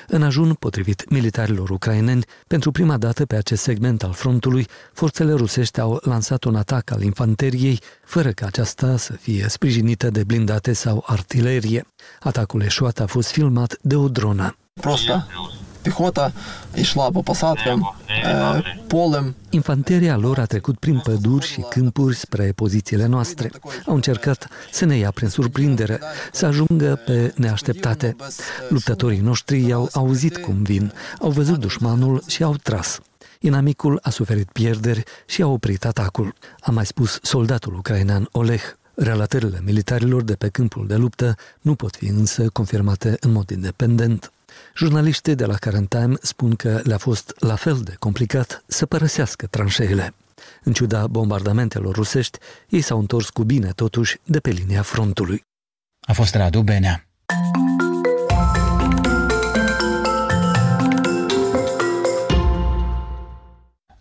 În 0.06 0.22
ajun, 0.22 0.54
potrivit 0.54 1.10
militarilor 1.10 1.70
ucraineni, 1.70 2.24
pentru 2.46 2.70
prima 2.70 2.96
dată 2.96 3.26
pe 3.26 3.36
acest 3.36 3.62
segment 3.62 4.02
al 4.02 4.12
frontului, 4.12 4.66
forțele 4.92 5.32
rusești 5.32 5.80
au 5.80 6.00
lansat 6.02 6.44
un 6.44 6.56
atac 6.56 6.90
al 6.90 7.02
infanteriei, 7.02 7.80
fără 8.04 8.30
ca 8.30 8.46
aceasta 8.46 8.96
să 8.96 9.12
fie 9.12 9.46
sprijinită 9.48 10.10
de 10.10 10.24
blindate 10.24 10.72
sau 10.72 11.04
artilerie. 11.06 11.86
Atacul 12.20 12.62
eșuat 12.62 13.00
a 13.00 13.06
fost 13.06 13.30
filmat 13.30 13.78
de 13.82 13.96
o 13.96 14.08
dronă. 14.08 14.56
Prosta 14.80 15.26
pehota 15.85 16.31
ieșla 16.73 17.09
pe 17.11 17.19
посадкам, 17.23 17.95
polem. 18.87 19.35
Infanteria 19.49 20.17
lor 20.17 20.39
a 20.39 20.45
trecut 20.45 20.79
prin 20.79 20.99
păduri 20.99 21.45
și 21.45 21.65
câmpuri 21.69 22.15
spre 22.15 22.51
pozițiile 22.51 23.05
noastre. 23.05 23.51
Au 23.85 23.95
încercat 23.95 24.47
să 24.71 24.85
ne 24.85 24.95
ia 24.95 25.11
prin 25.11 25.27
surprindere, 25.27 25.99
să 26.31 26.45
ajungă 26.45 27.01
pe 27.05 27.33
neașteptate. 27.35 28.15
Luptătorii 28.69 29.19
noștri 29.19 29.67
i-au 29.67 29.89
auzit 29.93 30.37
cum 30.37 30.63
vin, 30.63 30.93
au 31.19 31.29
văzut 31.29 31.59
dușmanul 31.59 32.23
și 32.27 32.43
au 32.43 32.55
tras. 32.55 32.99
Inamicul 33.39 33.99
a 34.01 34.09
suferit 34.09 34.51
pierderi 34.51 35.03
și 35.25 35.41
a 35.41 35.47
oprit 35.47 35.85
atacul, 35.85 36.33
a 36.59 36.71
mai 36.71 36.85
spus 36.85 37.19
soldatul 37.21 37.75
ucrainean 37.75 38.27
Oleg. 38.31 38.79
Relatările 38.93 39.61
militarilor 39.65 40.21
de 40.21 40.35
pe 40.35 40.47
câmpul 40.47 40.87
de 40.87 40.95
luptă 40.95 41.35
nu 41.61 41.75
pot 41.75 41.95
fi 41.95 42.05
însă 42.05 42.49
confirmate 42.49 43.17
în 43.19 43.31
mod 43.31 43.49
independent. 43.49 44.31
Jurnaliștii 44.76 45.34
de 45.34 45.44
la 45.44 45.54
Current 45.56 45.88
Time 45.88 46.14
spun 46.20 46.54
că 46.54 46.80
le-a 46.84 46.98
fost 46.98 47.34
la 47.38 47.54
fel 47.54 47.80
de 47.84 47.94
complicat 47.98 48.64
să 48.66 48.86
părăsească 48.86 49.46
tranșeile. 49.46 50.14
În 50.62 50.72
ciuda 50.72 51.06
bombardamentelor 51.06 51.94
rusești, 51.94 52.38
ei 52.68 52.80
s-au 52.80 52.98
întors 52.98 53.28
cu 53.28 53.42
bine 53.42 53.70
totuși 53.70 54.16
de 54.24 54.40
pe 54.40 54.50
linia 54.50 54.82
frontului. 54.82 55.42
A 56.00 56.12
fost 56.12 56.34
Radu 56.34 56.60
Benea. 56.60 57.08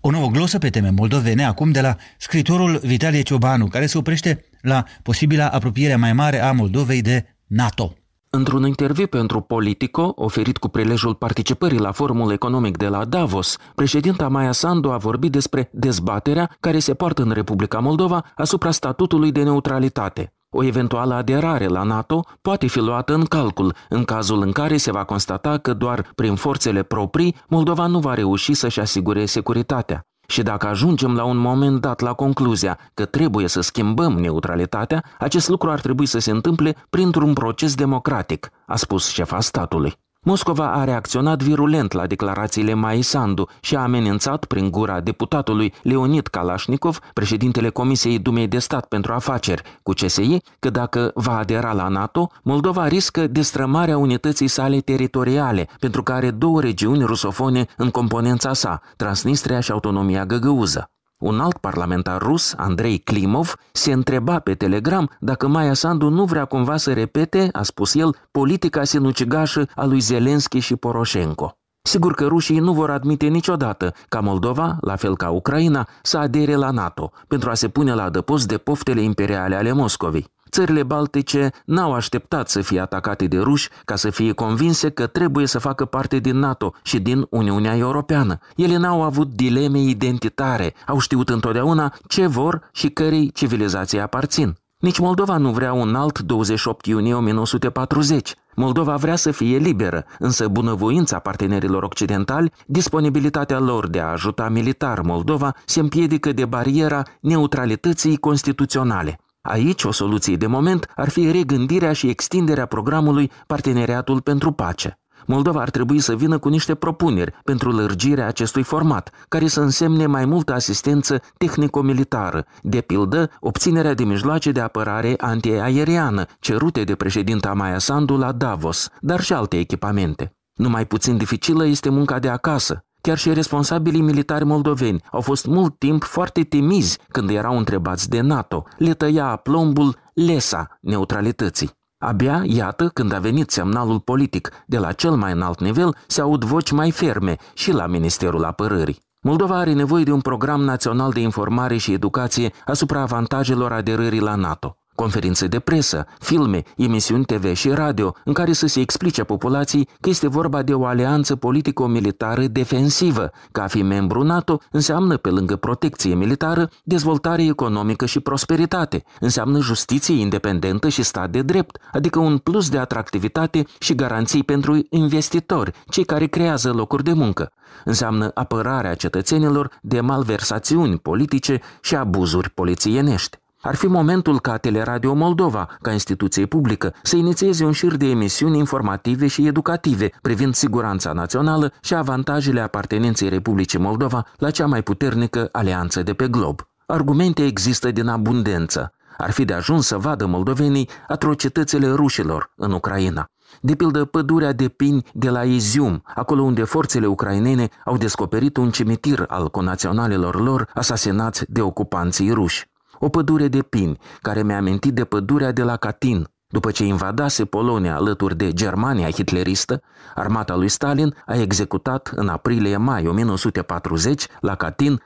O 0.02 0.10
nouă 0.12 0.28
glosă 0.28 0.58
pe 0.58 0.70
teme 0.70 0.90
moldovene 0.90 1.46
acum 1.46 1.72
de 1.72 1.82
la 1.82 1.98
scritorul 2.18 2.78
Vitalie 2.78 3.22
Ciobanu, 3.22 3.68
care 3.68 3.86
se 3.86 3.98
oprește 3.98 4.46
la 4.62 4.84
posibila 5.04 5.50
apropiere 5.50 5.96
mai 5.96 6.14
mare 6.14 6.40
a 6.40 6.52
Moldovei 6.52 7.02
de 7.02 7.26
NATO. 7.46 7.96
Într-un 8.36 8.66
interviu 8.66 9.08
pentru 9.08 9.42
Politico, 9.42 10.14
oferit 10.16 10.58
cu 10.58 10.68
prilejul 10.68 11.16
participării 11.16 11.80
la 11.80 11.92
forumul 11.92 12.32
economic 12.32 12.78
de 12.78 12.88
la 12.88 13.06
Davos, 13.06 13.58
președinta 13.76 14.28
Maia 14.28 14.52
Sandu 14.52 14.92
a 14.92 14.98
vorbit 14.98 15.32
despre 15.32 15.70
dezbaterea 15.74 16.56
care 16.60 16.80
se 16.80 16.94
poartă 16.94 17.22
în 17.22 17.32
Republica 17.32 17.80
Moldova 17.80 18.26
asupra 18.36 18.72
statutului 18.72 19.32
de 19.32 19.44
neutralitate. 19.44 20.34
O 20.50 20.64
eventuală 20.64 21.14
aderare 21.14 21.68
la 21.68 21.84
NATO 21.84 22.26
poate 22.42 22.68
fi 22.68 22.80
luată 22.80 23.14
în 23.14 23.24
calcul 23.24 23.76
în 23.90 24.04
cazul 24.04 24.42
în 24.42 24.52
care 24.52 24.78
se 24.78 24.92
va 24.92 25.04
constata 25.04 25.58
că 25.58 25.74
doar 25.74 26.12
prin 26.16 26.36
forțele 26.36 26.84
proprii 26.84 27.36
Moldova 27.48 27.86
nu 27.86 28.00
va 28.00 28.14
reuși 28.14 28.54
să-și 28.54 28.80
asigure 28.80 29.26
securitatea. 29.26 30.08
Și 30.28 30.44
dacă 30.44 30.68
ajungem 30.68 31.16
la 31.16 31.24
un 31.24 31.38
moment 31.38 31.82
dat 31.82 32.00
la 32.00 32.14
concluzia 32.14 32.80
că 32.94 33.06
trebuie 33.06 33.48
să 33.48 33.62
schimbăm 33.62 34.14
neutralitatea, 34.14 35.04
acest 35.20 35.48
lucru 35.48 35.70
ar 35.70 35.80
trebui 35.80 36.06
să 36.06 36.20
se 36.20 36.32
întâmple 36.32 36.76
printr-un 36.90 37.34
proces 37.34 37.76
democratic, 37.76 38.50
a 38.66 38.76
spus 38.76 39.10
șefa 39.12 39.40
statului. 39.40 39.94
Moscova 40.28 40.72
a 40.72 40.84
reacționat 40.84 41.44
virulent 41.44 41.92
la 41.92 42.08
declarațiile 42.08 42.74
Mai 42.74 43.02
Sandu 43.02 43.50
și 43.60 43.76
a 43.76 43.80
amenințat 43.80 44.46
prin 44.46 44.72
gura 44.72 45.00
deputatului 45.02 45.74
Leonid 45.82 46.28
Kalashnikov, 46.28 47.00
președintele 47.14 47.70
Comisiei 47.70 48.20
Dumei 48.20 48.48
de 48.48 48.60
Stat 48.60 48.86
pentru 48.86 49.14
Afaceri 49.14 49.62
cu 49.84 49.92
CSI, 49.92 50.38
că 50.60 50.70
dacă 50.70 51.12
va 51.14 51.38
adera 51.38 51.74
la 51.74 51.88
NATO, 51.88 52.32
Moldova 52.44 52.88
riscă 52.88 53.28
destrămarea 53.28 53.98
unității 53.98 54.48
sale 54.48 54.80
teritoriale, 54.80 55.68
pentru 55.80 56.04
că 56.04 56.12
are 56.12 56.32
două 56.32 56.62
regiuni 56.62 57.04
rusofone 57.04 57.66
în 57.78 57.90
componența 57.90 58.54
sa, 58.54 58.82
Transnistria 58.96 59.60
și 59.60 59.72
autonomia 59.72 60.26
găgăuză. 60.26 60.90
Un 61.18 61.40
alt 61.40 61.58
parlamentar 61.58 62.22
rus, 62.22 62.54
Andrei 62.58 62.98
Klimov, 62.98 63.56
se 63.72 63.92
întreba 63.92 64.40
pe 64.40 64.56
Telegram 64.56 65.10
dacă 65.20 65.48
Maia 65.48 65.74
Sandu 65.74 66.10
nu 66.10 66.26
vrea 66.26 66.46
cumva 66.46 66.78
să 66.78 66.94
repete, 66.94 67.50
a 67.52 67.64
spus 67.64 67.94
el, 67.96 68.16
politica 68.32 68.84
sinucigașă 68.84 69.68
a 69.76 69.86
lui 69.86 70.00
Zelenski 70.00 70.60
și 70.60 70.76
Poroșenko. 70.76 71.58
Sigur 71.82 72.14
că 72.14 72.26
rușii 72.26 72.60
nu 72.60 72.74
vor 72.74 72.90
admite 72.90 73.28
niciodată 73.28 73.94
ca 74.10 74.20
Moldova, 74.20 74.78
la 74.82 74.96
fel 74.96 75.16
ca 75.18 75.30
Ucraina, 75.30 75.88
să 76.02 76.18
adere 76.18 76.56
la 76.56 76.72
NATO, 76.72 77.12
pentru 77.28 77.50
a 77.50 77.54
se 77.54 77.68
pune 77.68 77.94
la 77.94 78.04
adăpost 78.04 78.48
de 78.48 78.58
poftele 78.58 79.02
imperiale 79.02 79.56
ale 79.56 79.72
Moscovei. 79.72 80.34
Țările 80.50 80.84
baltice 80.84 81.52
n-au 81.66 81.94
așteptat 81.94 82.50
să 82.50 82.62
fie 82.62 82.80
atacate 82.80 83.26
de 83.28 83.38
ruși 83.38 83.70
ca 83.86 83.96
să 83.96 84.10
fie 84.10 84.32
convinse 84.32 84.90
că 84.90 85.08
trebuie 85.08 85.48
să 85.48 85.60
facă 85.60 85.86
parte 85.86 86.20
din 86.20 86.40
NATO 86.40 86.74
și 86.84 87.00
din 87.00 87.28
Uniunea 87.30 87.76
Europeană. 87.78 88.38
Ele 88.56 88.78
n-au 88.78 89.04
avut 89.04 89.34
dileme 89.34 89.80
identitare, 89.80 90.74
au 90.88 91.00
știut 91.00 91.30
întotdeauna 91.30 91.94
ce 92.08 92.28
vor 92.28 92.70
și 92.72 92.90
cărei 92.90 93.32
civilizații 93.32 94.00
aparțin. 94.00 94.58
Nici 94.80 95.00
Moldova 95.00 95.38
nu 95.38 95.52
vrea 95.52 95.74
un 95.74 95.96
alt 95.96 96.20
28 96.20 96.86
iunie 96.86 97.14
1940. 97.14 98.36
Moldova 98.56 98.96
vrea 98.96 99.16
să 99.16 99.32
fie 99.32 99.58
liberă, 99.58 100.06
însă 100.20 100.48
bunăvoința 100.48 101.20
partenerilor 101.20 101.84
occidentali, 101.84 102.52
disponibilitatea 102.66 103.60
lor 103.60 103.88
de 103.88 104.00
a 104.00 104.12
ajuta 104.12 104.50
militar 104.50 105.02
Moldova 105.02 105.56
se 105.66 105.80
împiedică 105.80 106.32
de 106.32 106.46
bariera 106.46 107.04
neutralității 107.20 108.18
constituționale. 108.18 109.20
Aici, 109.48 109.84
o 109.84 109.92
soluție 109.92 110.36
de 110.36 110.48
moment 110.48 110.92
ar 110.96 111.10
fi 111.10 111.32
regândirea 111.32 111.94
și 111.94 112.10
extinderea 112.10 112.66
programului 112.66 113.32
Parteneriatul 113.48 114.22
pentru 114.22 114.52
Pace. 114.52 115.00
Moldova 115.26 115.62
ar 115.62 115.70
trebui 115.70 116.00
să 116.00 116.16
vină 116.16 116.38
cu 116.38 116.50
niște 116.50 116.76
propuneri 116.76 117.34
pentru 117.44 117.72
lărgirea 117.72 118.28
acestui 118.28 118.64
format, 118.64 119.10
care 119.28 119.48
să 119.48 119.62
însemne 119.62 120.06
mai 120.06 120.26
multă 120.26 120.54
asistență 120.54 121.22
tehnico-militară, 121.38 122.46
de 122.62 122.82
pildă 122.82 123.30
obținerea 123.40 123.94
de 123.94 124.04
mijloace 124.04 124.52
de 124.52 124.62
apărare 124.62 125.14
antiaeriană 125.18 126.26
cerute 126.40 126.84
de 126.84 126.96
președinta 126.96 127.54
Maia 127.54 127.80
Sandu 127.80 128.18
la 128.18 128.32
Davos, 128.32 128.90
dar 129.00 129.22
și 129.22 129.34
alte 129.34 129.58
echipamente. 129.58 130.36
Numai 130.54 130.86
puțin 130.86 131.18
dificilă 131.18 131.66
este 131.66 131.90
munca 131.90 132.20
de 132.20 132.30
acasă. 132.30 132.86
Chiar 133.06 133.18
și 133.18 133.34
responsabilii 133.34 134.02
militari 134.02 134.46
moldoveni 134.46 135.02
au 135.12 135.22
fost 135.22 135.46
mult 135.46 135.80
timp 135.80 136.04
foarte 136.04 136.42
timizi 136.42 137.00
când 137.08 137.30
erau 137.30 137.58
întrebați 137.58 138.10
de 138.10 138.22
NATO. 138.22 138.64
Le 138.78 138.94
tăia 138.94 139.36
plombul 139.36 139.96
lesa 140.14 140.78
neutralității. 140.82 141.72
Abia, 141.98 142.42
iată, 142.46 142.88
când 142.94 143.14
a 143.14 143.20
venit 143.20 143.50
semnalul 143.50 144.00
politic 144.00 144.52
de 144.66 144.78
la 144.78 144.92
cel 144.92 145.12
mai 145.12 145.32
înalt 145.32 145.60
nivel, 145.60 145.96
se 146.08 146.22
aud 146.22 146.44
voci 146.44 146.72
mai 146.72 146.92
ferme 146.92 147.36
și 147.54 147.72
la 147.72 147.88
Ministerul 147.88 148.44
Apărării. 148.44 149.00
Moldova 149.22 149.58
are 149.58 149.74
nevoie 149.74 150.04
de 150.04 150.12
un 150.12 150.22
program 150.22 150.62
național 150.62 151.12
de 151.12 151.20
informare 151.20 151.78
și 151.78 151.94
educație 151.94 152.52
asupra 152.66 153.02
avantajelor 153.02 153.72
aderării 153.72 154.22
la 154.22 154.36
NATO 154.36 154.78
conferințe 154.96 155.48
de 155.48 155.60
presă, 155.60 156.06
filme, 156.20 156.64
emisiuni 156.78 157.26
TV 157.26 157.54
și 157.54 157.70
radio, 157.70 158.16
în 158.24 158.34
care 158.34 158.54
să 158.54 158.68
se 158.68 158.80
explice 158.80 159.24
populației 159.24 159.88
că 160.00 160.10
este 160.10 160.28
vorba 160.28 160.62
de 160.62 160.74
o 160.74 160.86
alianță 160.86 161.36
politico-militară 161.36 162.46
defensivă, 162.46 163.32
că 163.52 163.62
a 163.62 163.68
fi 163.68 163.82
membru 163.82 164.24
NATO 164.24 164.60
înseamnă, 164.72 165.18
pe 165.18 165.30
lângă 165.30 165.56
protecție 165.56 166.16
militară, 166.16 166.70
dezvoltare 166.84 167.44
economică 167.44 168.06
și 168.06 168.20
prosperitate, 168.20 169.04
înseamnă 169.20 169.60
justiție 169.60 170.20
independentă 170.20 170.90
și 170.90 171.04
stat 171.04 171.30
de 171.30 171.42
drept, 171.42 171.78
adică 171.92 172.20
un 172.20 172.38
plus 172.38 172.70
de 172.70 172.78
atractivitate 172.78 173.66
și 173.80 173.96
garanții 173.96 174.44
pentru 174.44 174.80
investitori, 174.90 175.72
cei 175.90 176.04
care 176.04 176.26
creează 176.26 176.72
locuri 176.72 177.04
de 177.04 177.14
muncă. 177.14 177.52
Înseamnă 177.84 178.32
apărarea 178.34 178.96
cetățenilor 178.96 179.80
de 179.82 180.00
malversațiuni 180.00 180.98
politice 180.98 181.62
și 181.82 181.96
abuzuri 181.96 182.50
polițienești. 182.50 183.38
Ar 183.66 183.76
fi 183.76 183.88
momentul 183.88 184.40
ca 184.40 184.58
Teleradio 184.58 185.14
Moldova, 185.14 185.70
ca 185.82 185.92
instituție 185.92 186.46
publică, 186.46 186.94
să 187.04 187.16
inițieze 187.16 187.66
un 187.66 187.72
șir 187.72 187.96
de 187.96 188.06
emisiuni 188.06 188.58
informative 188.58 189.28
și 189.28 189.48
educative 189.48 190.12
privind 190.22 190.54
siguranța 190.54 191.12
națională 191.12 191.72
și 191.82 191.94
avantajele 191.94 192.62
apartenenței 192.62 193.30
Republicii 193.30 193.80
Moldova 193.80 194.26
la 194.38 194.52
cea 194.52 194.66
mai 194.66 194.82
puternică 194.84 195.50
alianță 195.52 196.04
de 196.04 196.14
pe 196.14 196.28
glob. 196.28 196.62
Argumente 196.86 197.46
există 197.46 197.92
din 197.92 198.08
abundență. 198.08 198.94
Ar 199.18 199.32
fi 199.32 199.46
de 199.46 199.54
ajuns 199.54 199.86
să 199.86 199.98
vadă 199.98 200.26
moldovenii 200.26 200.90
atrocitățile 201.08 201.92
rușilor 201.92 202.52
în 202.56 202.72
Ucraina. 202.72 203.30
De 203.62 203.76
pildă, 203.76 204.06
pădurea 204.06 204.52
de 204.52 204.68
pini 204.68 205.06
de 205.14 205.30
la 205.30 205.44
Izium, 205.44 206.02
acolo 206.16 206.42
unde 206.42 206.64
forțele 206.64 207.06
ucrainene 207.06 207.70
au 207.86 207.98
descoperit 207.98 208.58
un 208.58 208.70
cimitir 208.70 209.26
al 209.28 209.50
conaționalilor 209.50 210.42
lor 210.42 210.70
asasinați 210.74 211.46
de 211.48 211.62
ocupanții 211.62 212.32
ruși. 212.32 212.74
O 213.06 213.10
pădure 213.10 213.48
de 213.48 213.62
pini, 213.62 213.98
care 214.22 214.44
mi-a 214.44 214.58
amintit 214.58 214.94
de 214.94 215.04
pădurea 215.04 215.52
de 215.52 215.64
la 215.64 215.78
Catin. 215.78 216.28
După 216.48 216.72
ce 216.72 216.84
invadase 216.84 217.46
Polonia 217.46 217.96
alături 217.96 218.38
de 218.38 218.52
Germania 218.52 219.10
hitleristă, 219.10 219.82
armata 220.16 220.56
lui 220.56 220.68
Stalin 220.68 221.16
a 221.26 221.36
executat 221.36 222.12
în 222.16 222.28
aprilie-mai 222.28 223.08
1940 223.08 224.28
la 224.40 224.56
Catin 224.56 225.02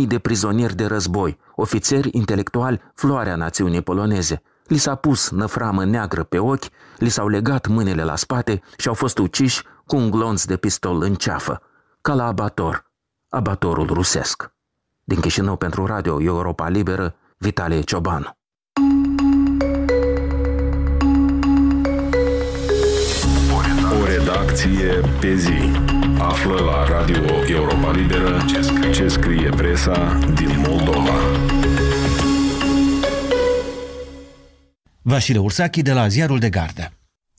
22.000 0.00 0.06
de 0.06 0.18
prizonieri 0.18 0.74
de 0.74 0.86
război, 0.86 1.38
ofițeri 1.56 2.08
intelectuali 2.12 2.80
floarea 2.94 3.36
națiunii 3.36 3.82
poloneze. 3.82 4.42
Li 4.66 4.76
s-a 4.76 4.94
pus 4.94 5.30
năframă 5.30 5.84
neagră 5.84 6.22
pe 6.22 6.38
ochi, 6.38 6.68
li 6.96 7.08
s-au 7.08 7.28
legat 7.28 7.66
mâinile 7.66 8.04
la 8.04 8.16
spate 8.16 8.62
și 8.76 8.88
au 8.88 8.94
fost 8.94 9.18
uciși 9.18 9.62
cu 9.86 9.96
un 9.96 10.10
glonț 10.10 10.44
de 10.44 10.56
pistol 10.56 11.02
în 11.02 11.14
ceafă, 11.14 11.62
ca 12.00 12.14
la 12.14 12.26
abator, 12.26 12.90
abatorul 13.28 13.86
rusesc. 13.86 14.54
Din 15.08 15.20
Chișinău 15.20 15.56
pentru 15.56 15.86
Radio 15.86 16.22
Europa 16.22 16.68
Liberă, 16.68 17.14
Vitalie 17.38 17.80
Ciobanu. 17.80 18.36
O 24.00 24.04
redacție 24.04 25.00
pe 25.20 25.34
zi. 25.34 25.70
Află 26.18 26.60
la 26.60 26.84
Radio 26.84 27.22
Europa 27.48 27.90
Liberă 27.90 28.44
ce 28.92 29.08
scrie 29.08 29.48
presa 29.48 30.18
din 30.34 30.64
Moldova. 30.68 31.14
Vasile 35.02 35.38
Ursachi 35.38 35.82
de 35.82 35.92
la 35.92 36.08
Ziarul 36.08 36.38
de 36.38 36.48
Gardă. 36.48 36.92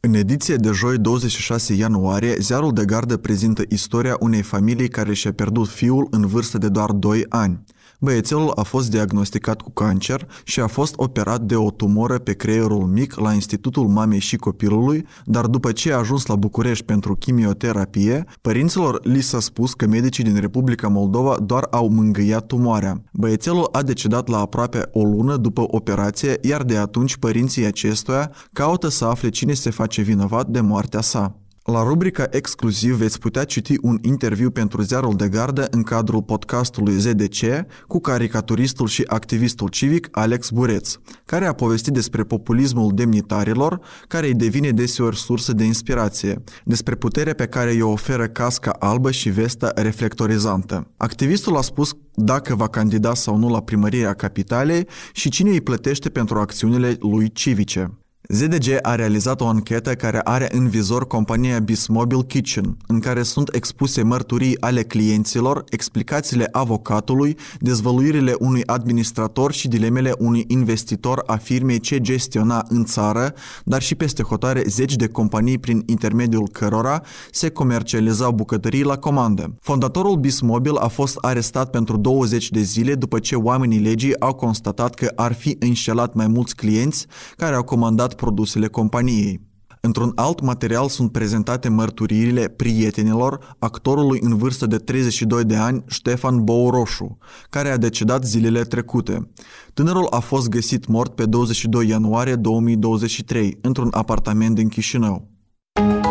În 0.07 0.13
ediție 0.13 0.55
de 0.55 0.71
joi 0.71 0.97
26 0.97 1.73
ianuarie, 1.73 2.35
Ziarul 2.39 2.73
de 2.73 2.85
Gardă 2.85 3.17
prezintă 3.17 3.63
istoria 3.69 4.15
unei 4.19 4.41
familii 4.41 4.87
care 4.87 5.13
și-a 5.13 5.33
pierdut 5.33 5.67
fiul 5.67 6.07
în 6.11 6.25
vârstă 6.25 6.57
de 6.57 6.69
doar 6.69 6.91
2 6.91 7.25
ani. 7.29 7.63
Băiețelul 7.99 8.51
a 8.55 8.61
fost 8.61 8.89
diagnosticat 8.89 9.61
cu 9.61 9.71
cancer 9.71 10.27
și 10.43 10.59
a 10.59 10.67
fost 10.67 10.93
operat 10.97 11.41
de 11.41 11.55
o 11.55 11.71
tumoră 11.71 12.17
pe 12.17 12.33
creierul 12.33 12.85
mic 12.85 13.15
la 13.15 13.33
Institutul 13.33 13.87
Mamei 13.87 14.19
și 14.19 14.35
Copilului, 14.35 15.05
dar 15.25 15.45
după 15.45 15.71
ce 15.71 15.93
a 15.93 15.97
ajuns 15.97 16.25
la 16.25 16.35
București 16.35 16.85
pentru 16.85 17.15
chimioterapie, 17.15 18.25
părinților 18.41 19.05
li 19.05 19.21
s-a 19.21 19.39
spus 19.39 19.73
că 19.73 19.87
medicii 19.87 20.23
din 20.23 20.39
Republica 20.39 20.87
Moldova 20.87 21.37
doar 21.45 21.67
au 21.71 21.89
mângâiat 21.89 22.45
tumoarea. 22.45 23.01
Băiețelul 23.13 23.69
a 23.71 23.81
decedat 23.81 24.27
la 24.27 24.39
aproape 24.39 24.89
o 24.91 25.03
lună 25.03 25.37
după 25.37 25.65
operație, 25.67 26.37
iar 26.41 26.63
de 26.63 26.77
atunci 26.77 27.17
părinții 27.17 27.65
acestuia 27.65 28.31
caută 28.53 28.87
să 28.87 29.05
afle 29.05 29.29
cine 29.29 29.53
se 29.53 29.69
face 29.69 30.01
vinovat 30.01 30.47
de 30.47 30.61
moartea 30.61 31.01
sa. 31.01 31.46
La 31.71 31.83
rubrica 31.83 32.27
exclusiv 32.29 32.95
veți 32.95 33.19
putea 33.19 33.43
citi 33.43 33.75
un 33.81 33.97
interviu 34.01 34.51
pentru 34.51 34.81
ziarul 34.81 35.15
de 35.15 35.27
gardă 35.27 35.67
în 35.71 35.83
cadrul 35.83 36.21
podcastului 36.21 36.97
ZDC 36.97 37.65
cu 37.87 37.99
caricaturistul 37.99 38.87
și 38.87 39.03
activistul 39.07 39.67
civic 39.67 40.07
Alex 40.11 40.49
Bureț, 40.49 40.95
care 41.25 41.45
a 41.45 41.53
povestit 41.53 41.93
despre 41.93 42.23
populismul 42.23 42.91
demnitarilor, 42.95 43.79
care 44.07 44.27
îi 44.27 44.33
devine 44.33 44.71
deseori 44.71 45.17
sursă 45.17 45.53
de 45.53 45.63
inspirație, 45.63 46.43
despre 46.65 46.95
puterea 46.95 47.33
pe 47.33 47.47
care 47.47 47.71
îi 47.71 47.81
oferă 47.81 48.27
casca 48.27 48.71
albă 48.71 49.11
și 49.11 49.29
vesta 49.29 49.71
reflectorizantă. 49.75 50.91
Activistul 50.97 51.57
a 51.57 51.61
spus 51.61 51.97
dacă 52.13 52.55
va 52.55 52.67
candida 52.67 53.13
sau 53.13 53.37
nu 53.37 53.49
la 53.49 53.61
primărirea 53.61 54.13
capitalei 54.13 54.87
și 55.13 55.29
cine 55.29 55.49
îi 55.49 55.61
plătește 55.61 56.09
pentru 56.09 56.39
acțiunile 56.39 56.97
lui 56.99 57.31
civice. 57.31 57.97
ZDG 58.29 58.77
a 58.81 58.95
realizat 58.95 59.41
o 59.41 59.47
anchetă 59.47 59.95
care 59.95 60.21
are 60.23 60.47
în 60.51 60.67
vizor 60.67 61.07
compania 61.07 61.59
Bismobile 61.59 62.21
Kitchen, 62.27 62.77
în 62.87 62.99
care 62.99 63.23
sunt 63.23 63.55
expuse 63.55 64.03
mărturii 64.03 64.61
ale 64.61 64.83
clienților, 64.83 65.63
explicațiile 65.69 66.47
avocatului, 66.51 67.37
dezvăluirile 67.59 68.35
unui 68.39 68.65
administrator 68.65 69.51
și 69.51 69.67
dilemele 69.67 70.13
unui 70.17 70.45
investitor 70.47 71.23
a 71.25 71.35
firmei 71.35 71.79
ce 71.79 72.01
gestiona 72.01 72.65
în 72.69 72.85
țară, 72.85 73.33
dar 73.63 73.81
și 73.81 73.95
peste 73.95 74.23
hotare 74.23 74.63
zeci 74.65 74.95
de 74.95 75.07
companii 75.07 75.57
prin 75.57 75.83
intermediul 75.85 76.49
cărora 76.51 77.01
se 77.31 77.49
comercializau 77.49 78.31
bucătării 78.31 78.83
la 78.83 78.97
comandă. 78.97 79.55
Fondatorul 79.61 80.15
Bismobile 80.15 80.79
a 80.79 80.87
fost 80.87 81.17
arestat 81.21 81.69
pentru 81.69 81.97
20 81.97 82.49
de 82.49 82.61
zile 82.61 82.95
după 82.95 83.19
ce 83.19 83.35
oamenii 83.35 83.79
legii 83.79 84.19
au 84.19 84.33
constatat 84.33 84.93
că 84.93 85.11
ar 85.15 85.33
fi 85.33 85.55
înșelat 85.59 86.13
mai 86.13 86.27
mulți 86.27 86.55
clienți 86.55 87.05
care 87.35 87.55
au 87.55 87.63
comandat 87.63 88.15
produsele 88.17 88.67
companiei. 88.67 89.47
Într-un 89.81 90.11
alt 90.15 90.41
material 90.41 90.87
sunt 90.87 91.11
prezentate 91.11 91.69
mărturiile 91.69 92.47
prietenilor 92.47 93.55
actorului 93.59 94.19
în 94.21 94.37
vârstă 94.37 94.65
de 94.65 94.77
32 94.77 95.43
de 95.43 95.55
ani, 95.55 95.83
Ștefan 95.87 96.43
Bouroșu, 96.43 97.17
care 97.49 97.69
a 97.69 97.77
decedat 97.77 98.25
zilele 98.25 98.61
trecute. 98.61 99.31
Tânărul 99.73 100.07
a 100.09 100.19
fost 100.19 100.49
găsit 100.49 100.87
mort 100.87 101.15
pe 101.15 101.25
22 101.25 101.87
ianuarie 101.87 102.35
2023 102.35 103.57
într-un 103.61 103.89
apartament 103.91 104.55
din 104.55 104.67
Chișinău. 104.67 105.36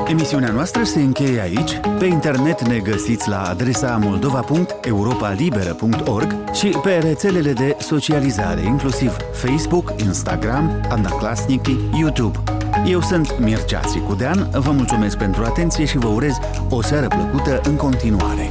Emisiunea 0.08 0.52
noastră 0.52 0.82
se 0.82 1.00
încheie 1.00 1.40
aici. 1.40 1.80
Pe 1.98 2.04
internet 2.04 2.68
ne 2.68 2.78
găsiți 2.78 3.28
la 3.28 3.42
adresa 3.42 3.98
moldova.europalibera.org 4.02 6.34
și 6.52 6.66
pe 6.82 6.98
rețelele 6.98 7.52
de 7.52 7.76
socializare, 7.78 8.60
inclusiv 8.60 9.16
Facebook, 9.32 9.92
Instagram, 10.04 10.86
Anaclasniki, 10.88 11.76
YouTube. 11.98 12.38
Eu 12.86 13.00
sunt 13.00 13.38
Mircea 13.38 13.82
Sicudean, 13.82 14.48
vă 14.52 14.70
mulțumesc 14.70 15.16
pentru 15.16 15.44
atenție 15.44 15.84
și 15.84 15.98
vă 15.98 16.08
urez 16.08 16.38
o 16.68 16.82
seară 16.82 17.06
plăcută 17.06 17.60
în 17.64 17.76
continuare. 17.76 18.50